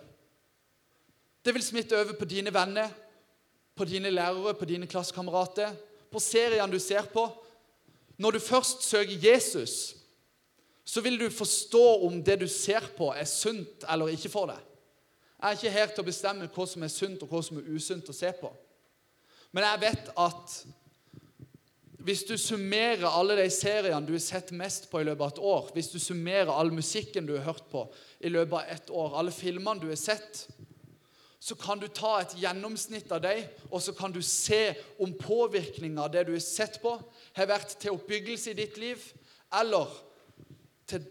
Det 1.45 1.53
vil 1.53 1.63
smitte 1.63 1.99
over 1.99 2.13
på 2.13 2.25
dine 2.25 2.53
venner, 2.53 2.89
på 3.75 3.85
dine 3.85 4.09
lærere, 4.09 4.53
på 4.53 4.65
dine 4.65 4.87
klassekamerater, 4.87 5.75
på 6.11 6.19
seriene 6.19 6.71
du 6.71 6.79
ser 6.79 7.05
på, 7.13 7.27
når 8.17 8.31
du 8.31 8.39
først 8.39 8.83
søker 8.83 9.29
Jesus, 9.31 9.95
så 10.87 11.01
vil 11.01 11.19
du 11.19 11.29
forstå 11.29 11.85
om 12.07 12.23
det 12.23 12.39
du 12.41 12.47
ser 12.47 12.85
på, 12.97 13.11
er 13.11 13.27
sunt 13.27 13.85
eller 13.91 14.13
ikke 14.13 14.31
for 14.31 14.49
deg. 14.49 14.63
Jeg 15.37 15.49
er 15.49 15.57
ikke 15.57 15.73
her 15.75 15.91
til 15.91 16.01
å 16.01 16.07
bestemme 16.07 16.49
hva 16.49 16.65
som 16.65 16.83
er 16.83 16.89
sunt 16.89 17.21
og 17.21 17.29
hva 17.29 17.41
som 17.45 17.59
er 17.59 17.67
usunt 17.69 18.09
å 18.09 18.15
se 18.15 18.31
på. 18.39 18.49
Men 19.53 19.67
jeg 19.67 19.81
vet 19.83 20.09
at 20.17 20.55
hvis 22.07 22.23
du 22.23 22.37
summerer 22.39 23.03
alle 23.09 23.35
de 23.35 23.49
seriene 23.51 24.05
du 24.07 24.13
har 24.15 24.23
sett 24.23 24.53
mest 24.55 24.87
på 24.89 25.01
i 25.01 25.05
løpet 25.05 25.25
av 25.25 25.33
et 25.33 25.43
år, 25.51 25.69
hvis 25.75 25.91
du 25.91 25.99
summerer 25.99 26.53
all 26.53 26.71
musikken 26.71 27.27
du 27.27 27.35
har 27.35 27.49
hørt 27.49 27.67
på 27.69 27.83
i 28.23 28.31
løpet 28.31 28.55
av 28.55 28.73
et 28.77 28.91
år, 28.95 29.17
alle 29.19 29.35
filmene 29.35 29.83
du 29.83 29.89
har 29.91 29.99
sett, 29.99 30.45
så 31.39 31.55
kan 31.55 31.79
du 31.79 31.85
ta 31.87 32.15
et 32.21 32.33
gjennomsnitt 32.41 33.11
av 33.13 33.21
dem, 33.21 33.43
og 33.69 33.81
så 33.83 33.93
kan 33.93 34.11
du 34.13 34.21
se 34.25 34.73
om 34.99 35.13
påvirkninga 35.13 36.07
av 36.07 36.13
det 36.13 36.25
du 36.27 36.33
har 36.33 36.43
sett 36.43 36.79
på, 36.81 36.95
har 37.37 37.49
vært 37.49 37.77
til 37.77 37.93
oppbyggelse 37.93 38.51
i 38.51 38.57
ditt 38.57 38.79
liv 38.81 39.03
eller 39.59 39.91
til 40.89 41.05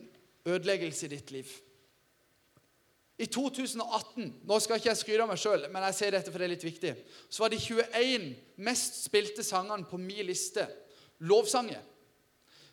ødeleggelse 0.46 1.06
i 1.06 1.14
ditt 1.14 1.30
liv. 1.30 1.54
I 3.16 3.26
2018 3.32 4.26
nå 4.44 4.56
skal 4.60 4.76
ikke 4.76 4.90
jeg 4.90 5.00
skryte 5.00 5.24
av 5.24 5.30
meg 5.30 5.40
sjøl, 5.40 5.68
men 5.72 5.86
jeg 5.88 5.96
sier 5.96 6.16
dette 6.18 6.32
for 6.32 6.42
det 6.42 6.50
er 6.50 6.52
litt 6.52 6.66
viktig, 6.66 6.92
så 7.32 7.46
var 7.46 7.52
de 7.54 7.60
21 7.62 8.26
mest 8.66 8.98
spilte 9.06 9.46
sangene 9.46 9.88
på 9.88 10.00
min 10.00 10.26
liste 10.28 10.66
lovsanger. 11.24 11.80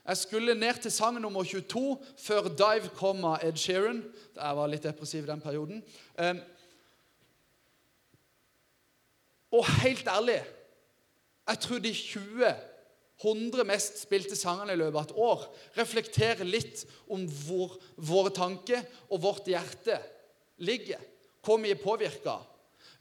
Jeg 0.03 0.19
skulle 0.19 0.55
ned 0.59 0.81
til 0.83 0.91
sang 0.91 1.15
nummer 1.21 1.47
22 1.47 1.95
før 2.19 2.49
Dive 2.51 2.89
kom 2.97 3.23
av 3.23 3.45
Ed 3.47 3.55
Sheeran. 3.55 4.01
Jeg 4.35 4.57
var 4.57 4.67
litt 4.67 4.83
depressiv 4.83 5.23
i 5.23 5.29
den 5.29 5.39
perioden. 5.39 5.79
Og 9.53 9.67
helt 9.83 10.07
ærlig 10.09 10.41
jeg 11.43 11.59
tror 11.59 11.81
de 11.83 11.91
20 11.93 12.53
100 13.23 13.63
mest 13.67 14.01
spilte 14.03 14.35
sangene 14.35 14.73
i 14.75 14.79
løpet 14.79 14.97
av 14.97 15.05
et 15.05 15.19
år 15.25 15.43
reflekterer 15.77 16.47
litt 16.47 16.83
om 17.11 17.23
hvor 17.45 17.75
våre 17.95 18.33
tanker 18.35 18.83
og 19.09 19.21
vårt 19.23 19.47
hjerte 19.47 19.99
ligger. 20.63 20.99
Hvor 21.43 21.63
er 21.67 21.79
påvirka. 21.79 22.39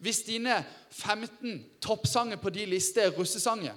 Hvis 0.02 0.24
dine 0.26 0.60
15 0.90 1.78
toppsanger 1.82 2.38
på 2.42 2.50
de 2.54 2.66
listene 2.66 3.08
er 3.08 3.16
russesanger, 3.16 3.74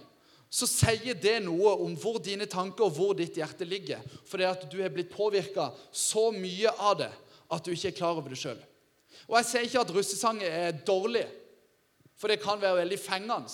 så 0.50 0.68
sier 0.70 1.18
det 1.18 1.40
noe 1.46 1.74
om 1.84 1.96
hvor 2.00 2.20
dine 2.24 2.48
tanker 2.50 2.88
og 2.88 2.96
hvor 2.98 3.14
ditt 3.18 3.38
hjerte 3.38 3.66
ligger. 3.66 4.02
Fordi 4.26 4.46
at 4.48 4.66
du 4.72 4.80
er 4.82 4.94
blitt 4.94 5.14
påvirka 5.14 5.72
så 5.92 6.30
mye 6.34 6.72
av 6.78 7.00
det 7.02 7.12
at 7.52 7.66
du 7.66 7.74
ikke 7.74 7.92
er 7.94 7.98
klar 7.98 8.18
over 8.18 8.34
det 8.34 8.40
sjøl. 8.42 8.60
Og 9.26 9.38
jeg 9.40 9.50
sier 9.50 9.68
ikke 9.68 9.82
at 9.82 9.94
russesanger 9.94 10.62
er 10.62 10.80
dårlig, 10.86 11.26
for 12.16 12.32
det 12.32 12.42
kan 12.44 12.62
være 12.62 12.82
veldig 12.84 13.00
fengende. 13.00 13.50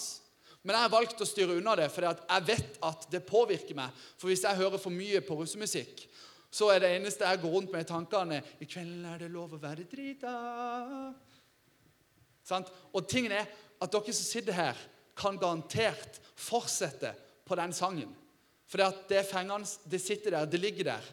Men 0.62 0.76
jeg 0.76 0.86
har 0.86 0.94
valgt 0.94 1.22
å 1.24 1.26
styre 1.26 1.58
unna 1.58 1.74
det, 1.80 1.88
for 1.90 2.06
jeg 2.06 2.46
vet 2.46 2.76
at 2.86 3.08
det 3.10 3.24
påvirker 3.26 3.78
meg. 3.78 3.94
For 4.22 4.30
hvis 4.30 4.44
jeg 4.46 4.60
hører 4.60 4.82
for 4.82 4.94
mye 4.94 5.24
på 5.26 5.40
russemusikk, 5.40 6.06
så 6.52 6.68
er 6.74 6.84
det 6.84 6.92
eneste 6.98 7.26
jeg 7.26 7.42
går 7.42 7.54
rundt 7.56 7.72
med 7.72 7.86
i 7.86 7.88
tankene 7.88 8.42
I 8.60 8.68
kveld 8.68 9.06
er 9.08 9.22
det 9.24 9.30
lov 9.32 9.56
å 9.56 9.62
være 9.62 9.88
drita. 9.90 10.34
Sant? 12.46 12.70
Og 12.92 13.08
tingen 13.10 13.34
er 13.40 13.48
at 13.82 13.94
dere 13.94 14.14
som 14.14 14.28
sitter 14.28 14.58
her, 14.58 14.82
kan 15.18 15.38
garantert 15.40 16.20
fortsette 16.40 17.12
på 17.46 17.58
den 17.60 17.74
sangen. 17.76 18.12
For 18.70 18.80
det 19.10 19.18
er 19.18 19.28
fengende, 19.28 19.68
det 19.92 20.00
sitter 20.02 20.38
der, 20.38 20.48
det 20.48 20.62
ligger 20.62 20.92
der. 20.94 21.10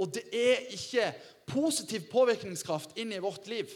Og 0.00 0.10
det 0.14 0.24
er 0.32 0.62
ikke 0.74 1.10
positiv 1.46 2.06
påvirkningskraft 2.10 2.96
inn 2.98 3.12
i 3.14 3.20
vårt 3.22 3.46
liv. 3.50 3.70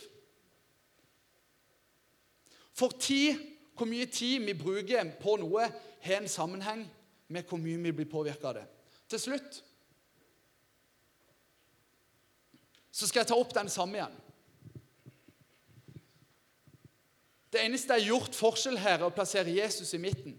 For 2.78 2.94
tid, 2.94 3.38
hvor 3.74 3.88
mye 3.90 4.06
tid 4.06 4.44
vi 4.46 4.54
bruker 4.58 5.10
på 5.18 5.36
noe, 5.42 5.66
har 6.04 6.20
en 6.20 6.30
sammenheng 6.30 6.84
med 7.28 7.48
hvor 7.48 7.58
mye 7.60 7.80
vi 7.82 7.94
blir 8.00 8.10
påvirka 8.10 8.52
av 8.52 8.60
det. 8.60 8.68
Til 9.10 9.22
slutt 9.22 9.64
så 12.98 13.06
skal 13.06 13.22
jeg 13.22 13.30
ta 13.30 13.36
opp 13.38 13.52
den 13.54 13.68
samme 13.70 13.94
igjen. 13.94 14.14
Det 17.52 17.60
eneste 17.62 17.94
jeg 17.94 18.04
har 18.08 18.10
gjort 18.12 18.34
forskjell 18.36 18.78
her, 18.80 18.98
er 18.98 19.06
å 19.06 19.14
plassere 19.14 19.54
Jesus 19.54 19.94
i 19.94 20.00
midten. 20.02 20.34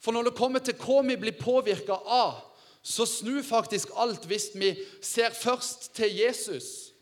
For 0.00 0.14
når 0.14 0.30
det 0.30 0.38
kommer 0.38 0.62
til 0.64 0.78
hva 0.80 1.00
vi 1.04 1.18
blir 1.20 1.36
påvirka 1.36 1.98
av, 2.06 2.38
så 2.80 3.04
snur 3.04 3.42
faktisk 3.44 3.90
alt 4.00 4.24
hvis 4.30 4.48
vi 4.54 4.70
ser 5.04 5.34
først 5.36 5.90
til 5.98 6.14
Jesus, 6.22 6.94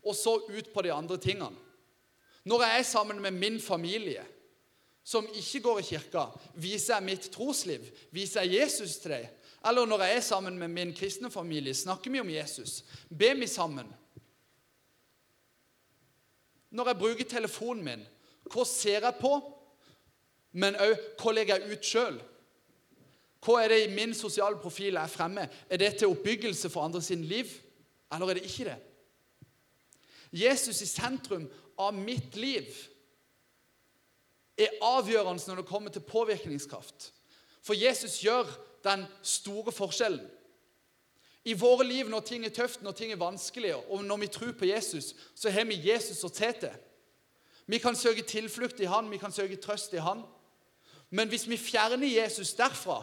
og 0.00 0.14
så 0.16 0.38
ut 0.48 0.70
på 0.72 0.86
de 0.86 0.94
andre 0.94 1.18
tingene. 1.20 1.58
Når 2.44 2.62
jeg 2.64 2.78
er 2.78 2.82
sammen 2.88 3.20
med 3.22 3.30
min 3.30 3.60
familie, 3.60 4.24
som 5.04 5.26
ikke 5.34 5.60
går 5.60 5.78
i 5.78 5.82
kirka, 5.82 6.24
viser 6.54 6.94
jeg 6.94 7.04
mitt 7.04 7.30
trosliv? 7.32 7.84
Viser 8.10 8.46
jeg 8.46 8.62
Jesus 8.62 8.96
til 9.02 9.16
dem? 9.16 9.26
Eller 9.66 9.86
når 9.86 10.02
jeg 10.04 10.16
er 10.16 10.24
sammen 10.24 10.58
med 10.58 10.68
min 10.68 10.92
kristne 10.96 11.30
familie, 11.30 11.74
snakker 11.74 12.10
vi 12.10 12.20
om 12.20 12.30
Jesus? 12.30 12.84
Ber 13.08 13.34
vi 13.34 13.46
sammen? 13.46 13.86
Når 16.70 16.86
jeg 16.86 16.98
bruker 16.98 17.28
telefonen 17.28 17.84
min, 17.84 18.04
hva 18.50 18.64
ser 18.64 19.04
jeg 19.04 19.18
på? 19.20 19.34
Men 20.52 20.78
òg 20.80 20.94
hva 21.20 21.32
legger 21.34 21.60
jeg 21.60 21.76
ut 21.76 21.88
sjøl? 21.90 22.20
Hva 23.44 23.58
er 23.62 23.72
det 23.72 23.80
i 23.84 23.92
min 23.94 24.14
sosiale 24.16 24.58
profil 24.60 24.98
jeg 24.98 25.12
fremmer? 25.12 25.50
Er 25.68 25.80
det 25.80 25.94
til 25.98 26.12
oppbyggelse 26.12 26.70
for 26.70 26.84
andre 26.84 27.02
sin 27.02 27.24
liv, 27.24 27.48
eller 28.12 28.30
er 28.30 28.38
det 28.38 28.48
ikke 28.48 28.68
det? 28.70 28.78
Jesus 30.32 30.82
i 30.82 30.86
sentrum 30.86 31.48
av 31.80 31.96
mitt 31.96 32.36
liv 32.36 32.68
er 34.60 34.76
avgjørende 34.84 35.48
når 35.48 35.62
det 35.62 35.70
kommer 35.70 35.94
til 35.94 36.04
påvirkningskraft. 36.04 37.12
For 37.64 37.76
Jesus 37.76 38.18
gjør 38.20 38.48
den 38.84 39.06
store 39.22 39.72
forskjellen. 39.72 40.26
I 41.44 41.54
våre 41.56 41.86
liv 41.88 42.08
når 42.12 42.26
ting 42.28 42.44
er 42.44 42.52
tøft, 42.52 42.82
når 42.84 42.92
ting 42.96 43.12
er 43.12 43.20
vanskelig, 43.20 43.72
og 43.88 44.04
når 44.04 44.16
vi 44.20 44.28
tror 44.32 44.52
på 44.52 44.68
Jesus, 44.68 45.14
så 45.34 45.50
har 45.50 45.64
vi 45.64 45.80
Jesus 45.80 46.20
å 46.24 46.28
se 46.28 46.50
til. 46.60 46.74
Vi 47.70 47.78
kan 47.80 47.96
søke 47.96 48.26
tilflukt 48.26 48.80
i 48.80 48.88
Han, 48.90 49.08
vi 49.10 49.20
kan 49.20 49.32
søke 49.32 49.56
trøst 49.56 49.94
i 49.94 50.02
Han. 50.04 50.24
Men 51.10 51.28
hvis 51.28 51.48
vi 51.48 51.56
fjerner 51.56 52.06
Jesus 52.06 52.52
derfra, 52.58 53.00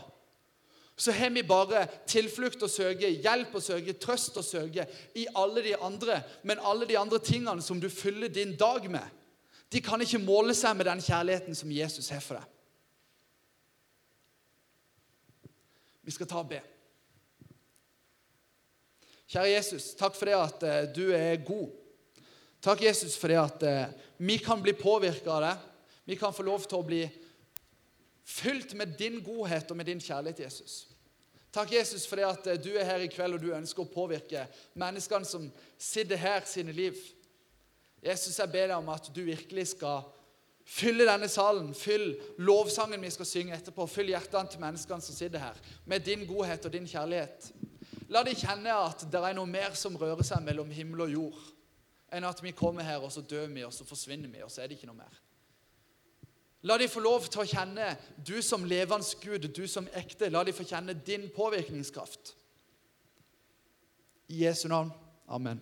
så 1.00 1.12
har 1.12 1.30
vi 1.30 1.44
bare 1.46 1.84
tilflukt 2.10 2.64
å 2.66 2.70
søke, 2.70 3.12
hjelp 3.22 3.54
å 3.54 3.62
søke, 3.62 3.94
trøst 4.02 4.40
å 4.42 4.44
søke 4.46 4.88
i 5.14 5.28
alle 5.38 5.62
de 5.62 5.76
andre. 5.78 6.24
Men 6.42 6.64
alle 6.66 6.88
de 6.90 6.98
andre 6.98 7.20
tingene 7.22 7.62
som 7.62 7.78
du 7.78 7.86
fyller 7.94 8.34
din 8.34 8.56
dag 8.58 8.88
med, 8.90 9.06
de 9.70 9.82
kan 9.84 10.02
ikke 10.02 10.24
måle 10.24 10.56
seg 10.58 10.74
med 10.80 10.90
den 10.90 11.04
kjærligheten 11.06 11.58
som 11.60 11.70
Jesus 11.72 12.10
har 12.10 12.24
for 12.26 12.40
deg. 12.40 12.50
Vi 16.08 16.16
skal 16.16 16.32
ta 16.32 16.42
og 16.42 16.50
be. 16.50 16.64
Kjære 19.28 19.54
Jesus, 19.54 19.92
takk 20.00 20.16
for 20.16 20.32
det 20.32 20.38
at 20.40 20.66
eh, 20.66 20.86
du 20.96 21.12
er 21.14 21.44
god. 21.46 21.68
Takk, 22.64 22.86
Jesus, 22.88 23.20
for 23.20 23.30
det 23.30 23.38
at 23.42 23.66
eh, 23.68 23.90
vi 24.24 24.40
kan 24.42 24.64
bli 24.64 24.74
påvirka 24.74 25.36
av 25.36 25.44
det. 25.44 25.56
Vi 26.08 26.18
kan 26.18 26.34
få 26.34 26.48
lov 26.48 26.64
til 26.64 26.80
å 26.80 26.88
bli 26.88 27.04
fylt 28.28 28.74
med 28.76 28.98
din 29.00 29.22
godhet 29.24 29.72
og 29.72 29.78
med 29.80 29.88
din 29.88 30.02
kjærlighet, 30.04 30.44
Jesus. 30.46 30.88
Takk, 31.54 31.72
Jesus, 31.74 32.06
for 32.08 32.20
det 32.20 32.28
at 32.28 32.48
eh, 32.52 32.60
du 32.60 32.74
er 32.76 32.86
her 32.86 33.06
i 33.06 33.10
kveld 33.10 33.38
og 33.38 33.42
du 33.42 33.54
ønsker 33.56 33.86
å 33.86 33.90
påvirke 33.90 34.44
menneskene 34.78 35.26
som 35.26 35.48
sitter 35.80 36.20
her, 36.20 36.44
sine 36.46 36.76
liv. 36.76 37.00
Jesus, 38.04 38.38
jeg 38.38 38.52
ber 38.52 38.68
deg 38.68 38.78
om 38.78 38.92
at 38.94 39.08
du 39.16 39.24
virkelig 39.26 39.72
skal 39.72 40.04
fylle 40.68 41.08
denne 41.08 41.30
salen, 41.32 41.72
fyll 41.74 42.12
lovsangen 42.44 43.02
vi 43.02 43.12
skal 43.16 43.30
synge 43.30 43.56
etterpå, 43.56 43.88
fyll 43.90 44.12
hjertene 44.12 44.52
til 44.52 44.62
menneskene 44.62 45.06
som 45.06 45.16
sitter 45.16 45.42
her, 45.42 45.60
med 45.88 46.04
din 46.06 46.28
godhet 46.28 46.68
og 46.68 46.76
din 46.76 46.90
kjærlighet. 46.90 47.52
La 48.12 48.24
de 48.28 48.36
kjenne 48.36 48.76
at 48.76 49.08
det 49.12 49.22
er 49.24 49.36
noe 49.36 49.50
mer 49.50 49.74
som 49.80 49.96
rører 50.00 50.28
seg 50.28 50.44
mellom 50.44 50.70
himmel 50.72 51.08
og 51.08 51.16
jord 51.16 51.46
enn 52.16 52.24
at 52.24 52.40
vi 52.40 52.54
kommer 52.56 52.86
her, 52.88 53.02
og 53.04 53.12
så 53.12 53.20
dør 53.20 53.50
vi, 53.52 53.66
og 53.68 53.74
så 53.76 53.84
forsvinner 53.88 54.32
vi, 54.32 54.40
og 54.44 54.52
så 54.52 54.62
er 54.64 54.70
det 54.70 54.78
ikke 54.78 54.88
noe 54.88 55.00
mer. 55.00 55.16
La 56.62 56.78
de 56.78 56.88
få 56.90 57.04
lov 57.04 57.28
til 57.30 57.44
å 57.44 57.48
kjenne 57.48 57.92
du 58.18 58.40
som 58.42 58.66
levende 58.66 59.20
Gud, 59.22 59.48
du 59.54 59.68
som 59.70 59.88
ekte. 59.94 60.32
La 60.34 60.44
de 60.44 60.56
få 60.56 60.66
kjenne 60.66 60.98
din 61.06 61.30
påvirkningskraft. 61.36 62.34
I 64.28 64.44
Jesu 64.44 64.68
navn. 64.68 64.92
Amen. 65.28 65.62